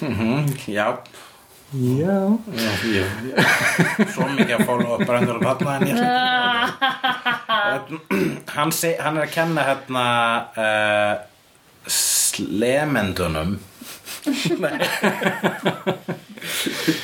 [0.04, 0.88] Mm, Já.
[1.70, 2.16] Já.
[2.50, 3.36] Já, ég, ég,
[4.10, 5.94] svo mikið að follow up brendur og þarna en ég
[8.56, 10.04] hann, seg, hann er að kenna hérna
[10.58, 11.14] uh,
[11.86, 13.52] slemendunum
[14.26, 14.72] Nei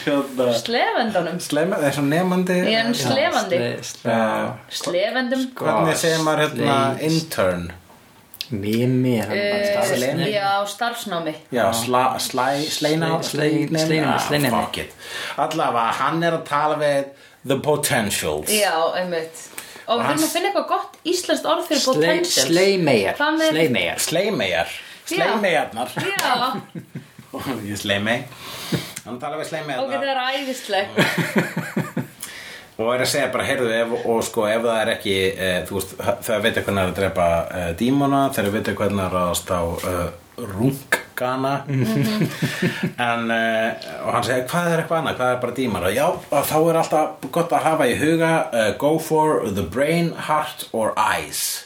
[0.02, 2.56] hérna Slefendunum Slema, það er svo nefandi
[2.98, 4.18] slefandi Sle-
[4.82, 7.64] Slefendum Hvernig segir maður hérna intern
[8.50, 10.30] Mimi hann bara uh, starfsnemi.
[10.32, 11.34] Já, starfsnámi.
[11.52, 14.50] Já, sla, slæ, sleina Slei- sleinemi, Ah, sleinemi.
[14.64, 14.92] fuck it.
[15.36, 17.04] Allavega, hann er að tala við
[17.46, 18.50] The Potentials.
[18.50, 19.44] Já, einmitt.
[19.86, 23.50] Og við þurfum að finna eitthvað gott íslenskt orð fyrir Slei- potential Sleimeyer Hvað með-
[23.52, 24.72] Sleimeyer Sleimejar
[25.06, 26.32] Sleimejarnar Já,
[27.70, 28.24] Ég sleimei
[29.04, 30.86] Hann tala við ok, það er æðisleg
[32.76, 35.78] Og er að segja bara, heyrðu, ef, og sko, ef það er ekki e, Þú
[35.78, 35.94] veist,
[36.26, 39.62] það veit hvernig er að drepa e, dímona Þeir veit hvernig er að ráðast á
[39.64, 39.94] e,
[40.50, 41.52] rungana
[43.06, 43.38] En, e,
[44.02, 46.04] og hann segir, hvað er eitthvað annað, hvað er bara dímona Já,
[46.36, 50.92] þá er alltaf gott að hafa í huga e, Go for the brain, heart or
[51.00, 51.62] eyes.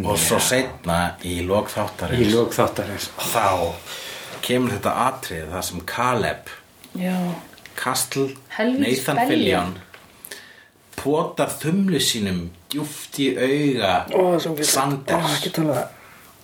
[0.00, 2.20] Og svo setna í lok þáttarins.
[2.20, 3.08] Í lók þáttarins.
[3.32, 3.48] Þá
[4.44, 6.50] kemur þetta atrið það sem Caleb
[6.96, 7.16] Já.
[7.76, 9.28] Helvítis Nathan.
[9.28, 9.74] Fillion
[10.96, 12.40] potar þumlu sínum
[12.72, 14.06] djúft í auga
[14.64, 15.46] Sanders.
[15.52, 15.84] Tala.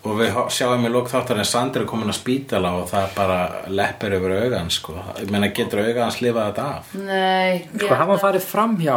[0.03, 3.41] Og við sjáum í lók þáttar en Sander er komin að spítala og það bara
[3.71, 4.97] leppir yfir augan sko.
[5.21, 6.95] ég meina getur auga hans lifað þetta af?
[6.95, 8.97] Nei Sko, hann var farið fram hjá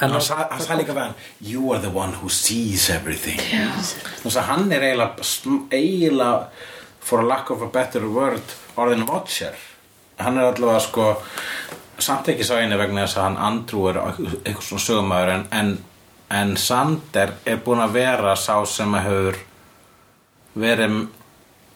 [0.00, 3.38] en hann sa- hann sagði líka hann you are the one who sees everything.
[3.40, 6.46] Þannig að hann er eiginlega eiginlega
[7.00, 8.42] for a lack of a better word
[8.76, 9.54] orðin watcher
[10.18, 11.16] hann er allavega sko
[12.00, 15.72] samt ekki sá einu vegna þess að hann Andrew er eitthvað svona sögumæður en, en,
[16.40, 19.40] en Sander er búin að vera sá sem hefur
[20.60, 21.00] verið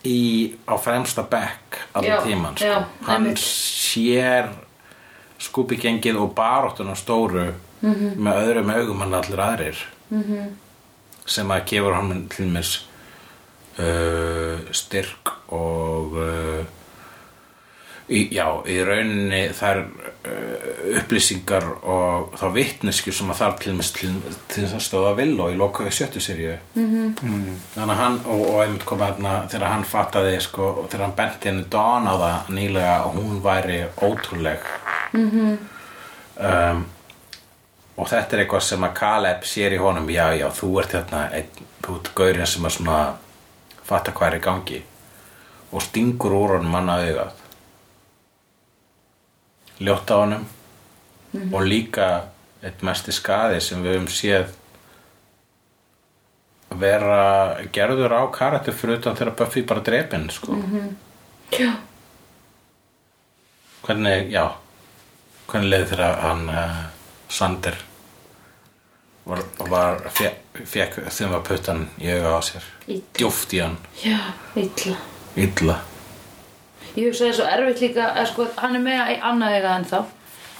[0.04, 2.68] í á fremsta bekk allan tíman sko.
[2.68, 3.40] já, hann einmitt.
[3.40, 4.50] sér
[5.44, 7.50] Scooby gengið og baróttuna stóru
[7.84, 10.48] með öðrum augum en allir aðrir -hmm.
[11.26, 12.68] sem að gefur hann til mér
[13.78, 16.64] uh, styrk og uh,
[18.08, 20.64] í, já, í rauninni þær uh,
[21.00, 26.20] upplýsingar og þá vitnesku sem að þar til þess að stóða Villó í lokaði sjöttu
[26.20, 26.56] seríu.
[26.74, 27.54] -hmm.
[27.74, 31.16] þannig að hann og, og einmitt kom hérna þegar hann fattaði sko, og þegar hann
[31.16, 34.58] benti henni Dawn á það nýlega að hún væri ótrúleg.
[36.34, 36.86] Um,
[37.96, 40.08] og þetta er eitthvað sem að Caleb sér í honum.
[40.10, 42.98] Já já þú ert hérna einn út gaurinn sem að svona
[43.84, 44.82] fatta hvað er í gangi
[45.74, 47.43] og stingur úr honum manna augað
[49.80, 50.44] ljótt á honum.
[51.52, 52.06] Og líka
[52.64, 54.52] eitt mesti skaði sem við höfum séð
[56.78, 60.56] vera gerður á karakter fyrir utan þegar Buffy bara drepin sko.
[61.54, 61.70] Já.
[63.84, 64.46] hvernig, já
[65.50, 66.78] hvernig leiði þegar hann uh,
[67.30, 67.76] Sander
[69.28, 72.66] var, var fekk, þeim var puttan í auga á sér?
[73.14, 74.18] Djúft í hann, Já,
[74.58, 74.96] illa.
[75.36, 75.78] illa
[76.94, 79.98] Ég hugsaði svo erfitt líka að sko, hann er með annað eiga en þá.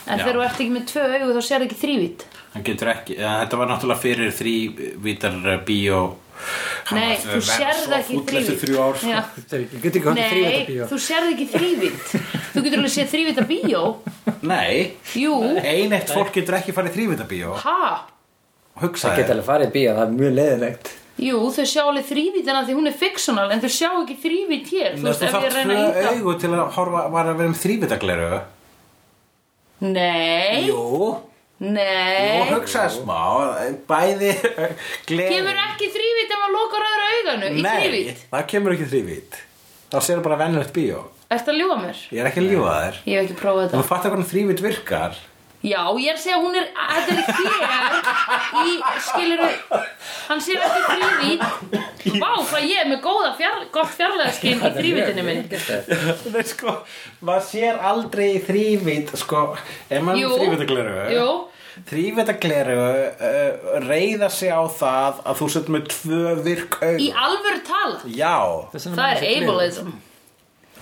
[0.04, 0.24] En Já.
[0.24, 2.24] þegar þú ert ekki með tvö augu þá sér ekki þrývít.
[2.54, 6.00] hann getur ekki, ja, þetta var náttúrulega fyrir þrývítar bíó
[6.84, 12.14] Hann Nei, þú sérð ekki er getur þrývæta Nei, bíó þú sérð ekki þrývít.
[12.54, 13.82] Þú getur alveg séð þrývíta bíó.
[14.42, 15.34] nei, Jú.
[15.62, 18.06] ein eitt fólk getur ekki farið þrývítar bíó Ha?
[18.82, 21.82] hugsa Það geta þér alveg farið í bíó, það er mjög leiðilegt Jú, þau sjá
[21.86, 24.96] alveg þrývítina því hún er fictional en þau sjá ekki þrývít hér.
[24.98, 27.48] Þú ef þarf ég reyna tvö að ýta- augu til að horfa var að vera
[27.52, 28.40] um þrývitagleru
[29.84, 31.16] Nei, Jú
[31.60, 32.44] nei.
[32.50, 33.18] hugsaði smá
[33.88, 34.30] bæði
[35.08, 38.22] gleði Kemur ekki þrývít ef maður lokar öðru auganu í Nei, þrývít.
[38.32, 39.38] það kemur ekki þrývít
[39.92, 41.02] þá sér bara venjulegt bíó
[41.34, 41.96] Ertu að ljúga mér?
[42.14, 43.76] ég er ekki að ljúga þér Ég hef ekki prófað þetta.
[45.64, 47.20] Já, ég er að segja að hún er, þetta er
[47.64, 47.94] hér
[48.68, 48.74] í,
[49.06, 49.42] skilur
[50.28, 51.46] hann sér ekki þrývít.
[52.20, 55.42] Vá, hvað ég er með góða fjár, gott fjarlæðaskinn í þrývítinu minn.
[56.34, 56.76] Nei, sko,
[57.24, 59.42] maður sér aldrei þrývít sko,
[59.88, 61.28] ef maður er þrývitagleru jú.
[61.88, 67.62] þrývitagleru uh, reyða sig á það að þú setur með tvö virk aug Í alvöru
[67.66, 68.02] tala.
[68.04, 68.36] já,
[68.84, 69.94] Það er ableism.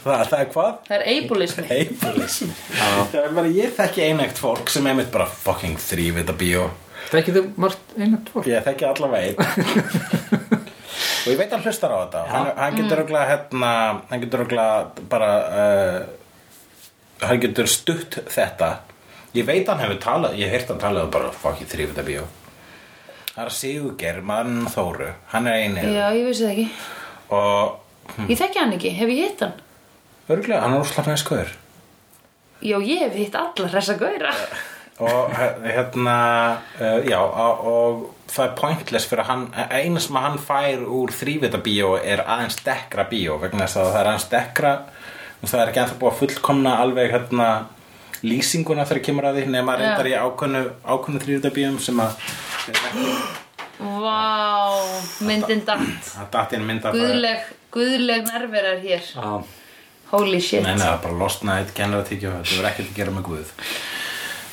[0.04, 0.72] Það, það er hvað?
[0.88, 1.66] Það er ableism.
[2.10, 2.52] Ableism.
[2.76, 6.68] Það er bara, ég þekki einægt fólk sem einmitt bara fucking þrývita bíó.
[7.10, 8.46] Það ekki þú margt einat fólk?
[8.50, 10.60] Ég þekki allavega einn
[11.22, 12.20] Og ég veit hann hlustar á þetta.
[12.30, 13.72] Hann, hann getur örugglega hérna
[14.10, 15.98] Hann getur örugglega bara uh,
[17.22, 18.70] Hann getur stutt þetta.
[19.36, 22.24] Ég veit hann hefur talað Ég hef heyrt hann talað um bara fucking þrývita bíó.
[23.32, 25.12] Það er Sigurger, mann Þóru.
[25.32, 26.66] Hann er einið Já, ég vissi það ekki.
[27.32, 29.54] Og Ég þekki hann ekki, hef ég hitt hann?
[30.30, 31.52] Örgulega, hann er úrslafnaði skoður
[32.62, 34.32] Já, ég hef hitt allar þessa gauðra.
[35.02, 36.16] og he- hérna
[36.78, 41.58] uh, já og, og það er pointless fyrir hann eina sem hann fær úr þrývita
[41.64, 44.72] bíó er aðeins dekkra bíó vegna þess að það er aðeins dekkra
[45.42, 47.48] og það er ekki ennþá búið að fullkomna alveg hérna
[48.22, 49.78] lýsinguna þegar kemur að því nema Já.
[49.82, 52.12] reyndar í ákveðnu, ákveðnu þrývita bíóum sem að
[53.82, 54.78] Vá,
[55.26, 56.04] myndin datt.
[56.06, 59.02] það datt inn mynd af Guðleg, guðleg nærverar hér.
[59.02, 59.42] Já,
[60.12, 60.62] Holy shit.
[60.62, 63.54] Nei, nei, það er bara losnaði eitt kennaratíkjó þetta verður ekkert að gera með Guð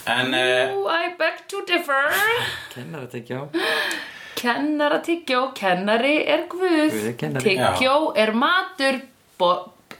[0.09, 2.15] en uh, Oh, I beg to differ.
[2.73, 3.43] kennar þetta ekki á
[4.39, 6.93] Kennara tyggjó, kennari er guð.
[6.93, 7.43] Guð er kennari.
[7.57, 9.01] Tyggjó er matur,
[9.35, 9.49] bo,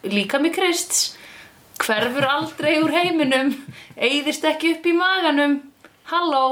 [0.08, 1.02] líka með krists.
[1.84, 3.52] Hverfur aldrei úr heiminum,
[4.00, 5.58] eyðist ekki upp í maganum.
[6.08, 6.46] Halló.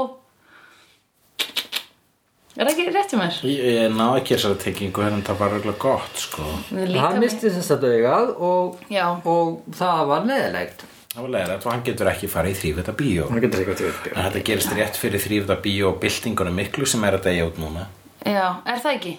[2.58, 3.40] Er það ekki rétt hjá mér?
[3.46, 7.74] ég, ég ná ekki þessari tengingu en það var reglulega gott sko Hann misti þess
[7.76, 9.04] að augað og, Já.
[9.22, 10.82] og það var leiðilegt
[11.12, 14.10] það var leiðilegt og hann getur ekki farið í þrývita bíó Hann getur ekki að
[14.10, 17.62] En þetta gerist rétt fyrir þrýfða bíó og byltingunum miklu sem er að degja út
[17.62, 17.86] núna.
[18.26, 19.14] Já, er það ekki?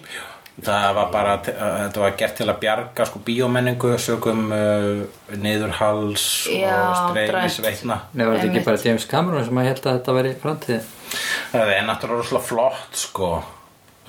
[0.60, 5.02] Það var bara, þetta var gert til að bjarga sko bíómenningu, sögum uh,
[5.40, 7.96] niðurhals Já, og streymisveitna.
[8.12, 10.90] Nei, var þetta ekki bara James Cameron sem að held að þetta væri framtíð
[11.50, 13.30] Það er náttúrulega rosalega flott sko.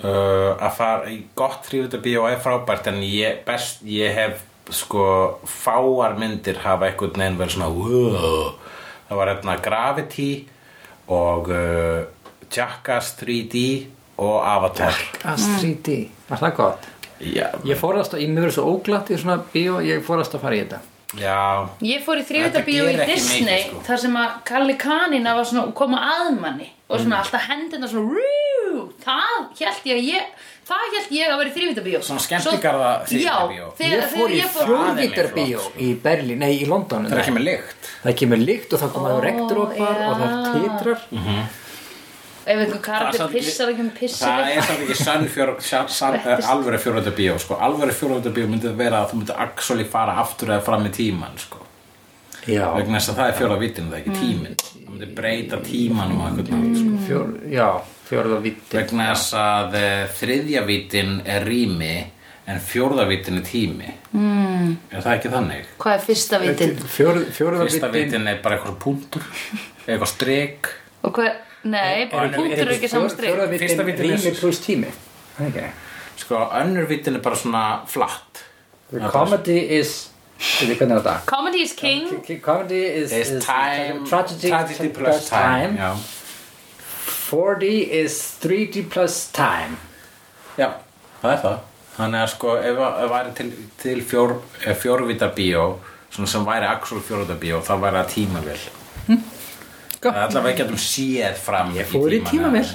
[0.02, 4.40] Uh, að fara í gott þrýfða bíó er frábært en ég, best, ég hef
[4.72, 5.04] sko
[5.46, 8.48] fáar myndir hafa einhvern veginn verið svona wow.
[9.08, 10.30] það var hérna Gravity
[11.12, 12.00] og uh,
[12.52, 13.62] Jackass 3D
[14.22, 14.98] og Avatar.
[15.22, 15.98] Gas 3D,
[16.28, 16.88] var það gott?
[17.22, 20.42] Já, Ég fórast að, ég mér verið svo óglatt í svona bíó, ég fórast að
[20.42, 20.80] fara í þetta
[21.20, 21.68] já.
[21.84, 22.24] Ég fór í
[22.66, 23.82] bíó í Disney mikið, sko.
[23.88, 27.88] þar sem að Kalli Kanina var svona að koma að manni og svona alltaf hendina
[27.88, 32.90] svona rú, það held ég að ég Það held ég að vera þrývítabíó Svona skemmtigarða
[33.10, 33.64] þrívítabíó.
[33.64, 37.34] Já, þegar, Ég fór í fór fjórvítarbíó í Berlín, nei í London Það er ekki
[37.34, 37.88] með lykt.
[38.04, 41.04] Það kemur lykt og það koma Ó, regndrópar og það titrar
[42.42, 46.18] Ef einhver karakter pissar ekki um pissar Það er samt ekki sann fjór, sann, sann,
[46.52, 47.58] alvöru fjórvölda sko.
[47.60, 51.62] alvöru fjórvölda myndi vera að þú myndi actually fara aftur eða fram í tíman sko.
[52.42, 54.56] Já, vegna þess að það er fjóra vitinu, það er ekki tíminn
[54.92, 57.04] það myndi breyta tímanum á einhvern veginn sko.
[57.06, 57.68] fjór, já
[58.08, 61.94] fjórða víti vegna þess að eh, þriðja vitin er rými
[62.50, 64.74] en fjórða vitin er tími mm.
[64.90, 65.70] er það ekki þannig?
[65.82, 69.26] Hvað er fyrsta fjórða fyrsta vítin vitin er bara eitthvað punktur
[69.86, 70.72] eitthvað strik
[71.02, 73.34] Og hvað, nei, punktur er ekki saman strik.
[73.34, 74.90] Fyrsta vítin vitinn er- rými pluss tími.
[75.38, 75.66] Er ekki.
[76.22, 78.42] Sko, önnur vitin er bara svona flatt.
[78.92, 80.08] The comedy is?
[81.26, 82.08] Comedy is king.
[82.26, 84.04] K- Comedy is, is time.
[84.08, 85.94] tragedy, tragedy plus time já,
[87.30, 89.76] 40 is 3D plus time.
[90.58, 90.68] Já
[91.22, 91.58] það er það.
[91.96, 93.50] Þannig að sko ef það væri til,
[93.82, 94.34] til fjór,
[94.66, 95.64] eh, fjórvítar bíó
[96.10, 98.62] sem væri actual fjórvítar bíó þá væri það tímavél
[99.06, 99.41] Það
[100.02, 100.10] sko.
[100.10, 102.66] allavega ekki að þú séð fram ég fór í tímavel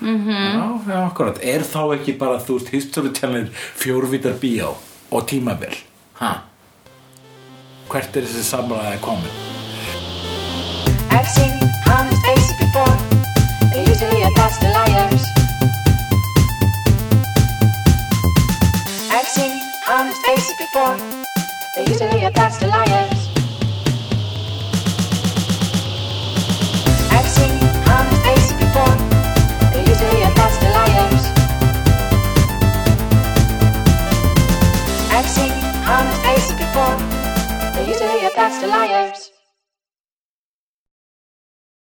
[0.00, 0.80] mm -hmm.
[0.88, 4.74] já, já, er þá ekki bara þú veist history channel fjórvítar bíó
[5.10, 5.74] og tímavel
[6.14, 6.42] ha.
[7.88, 9.34] hvert er þessi samræði komin?
[11.10, 11.52] I've seen
[11.86, 12.96] honest faces before.
[13.70, 15.24] They're usually a past liars
[19.10, 19.52] I've seen
[19.86, 20.96] honest faces before.
[21.74, 23.11] They're usually a past liars
[36.72, 36.96] for.
[37.74, 39.31] But you say your back's to liars.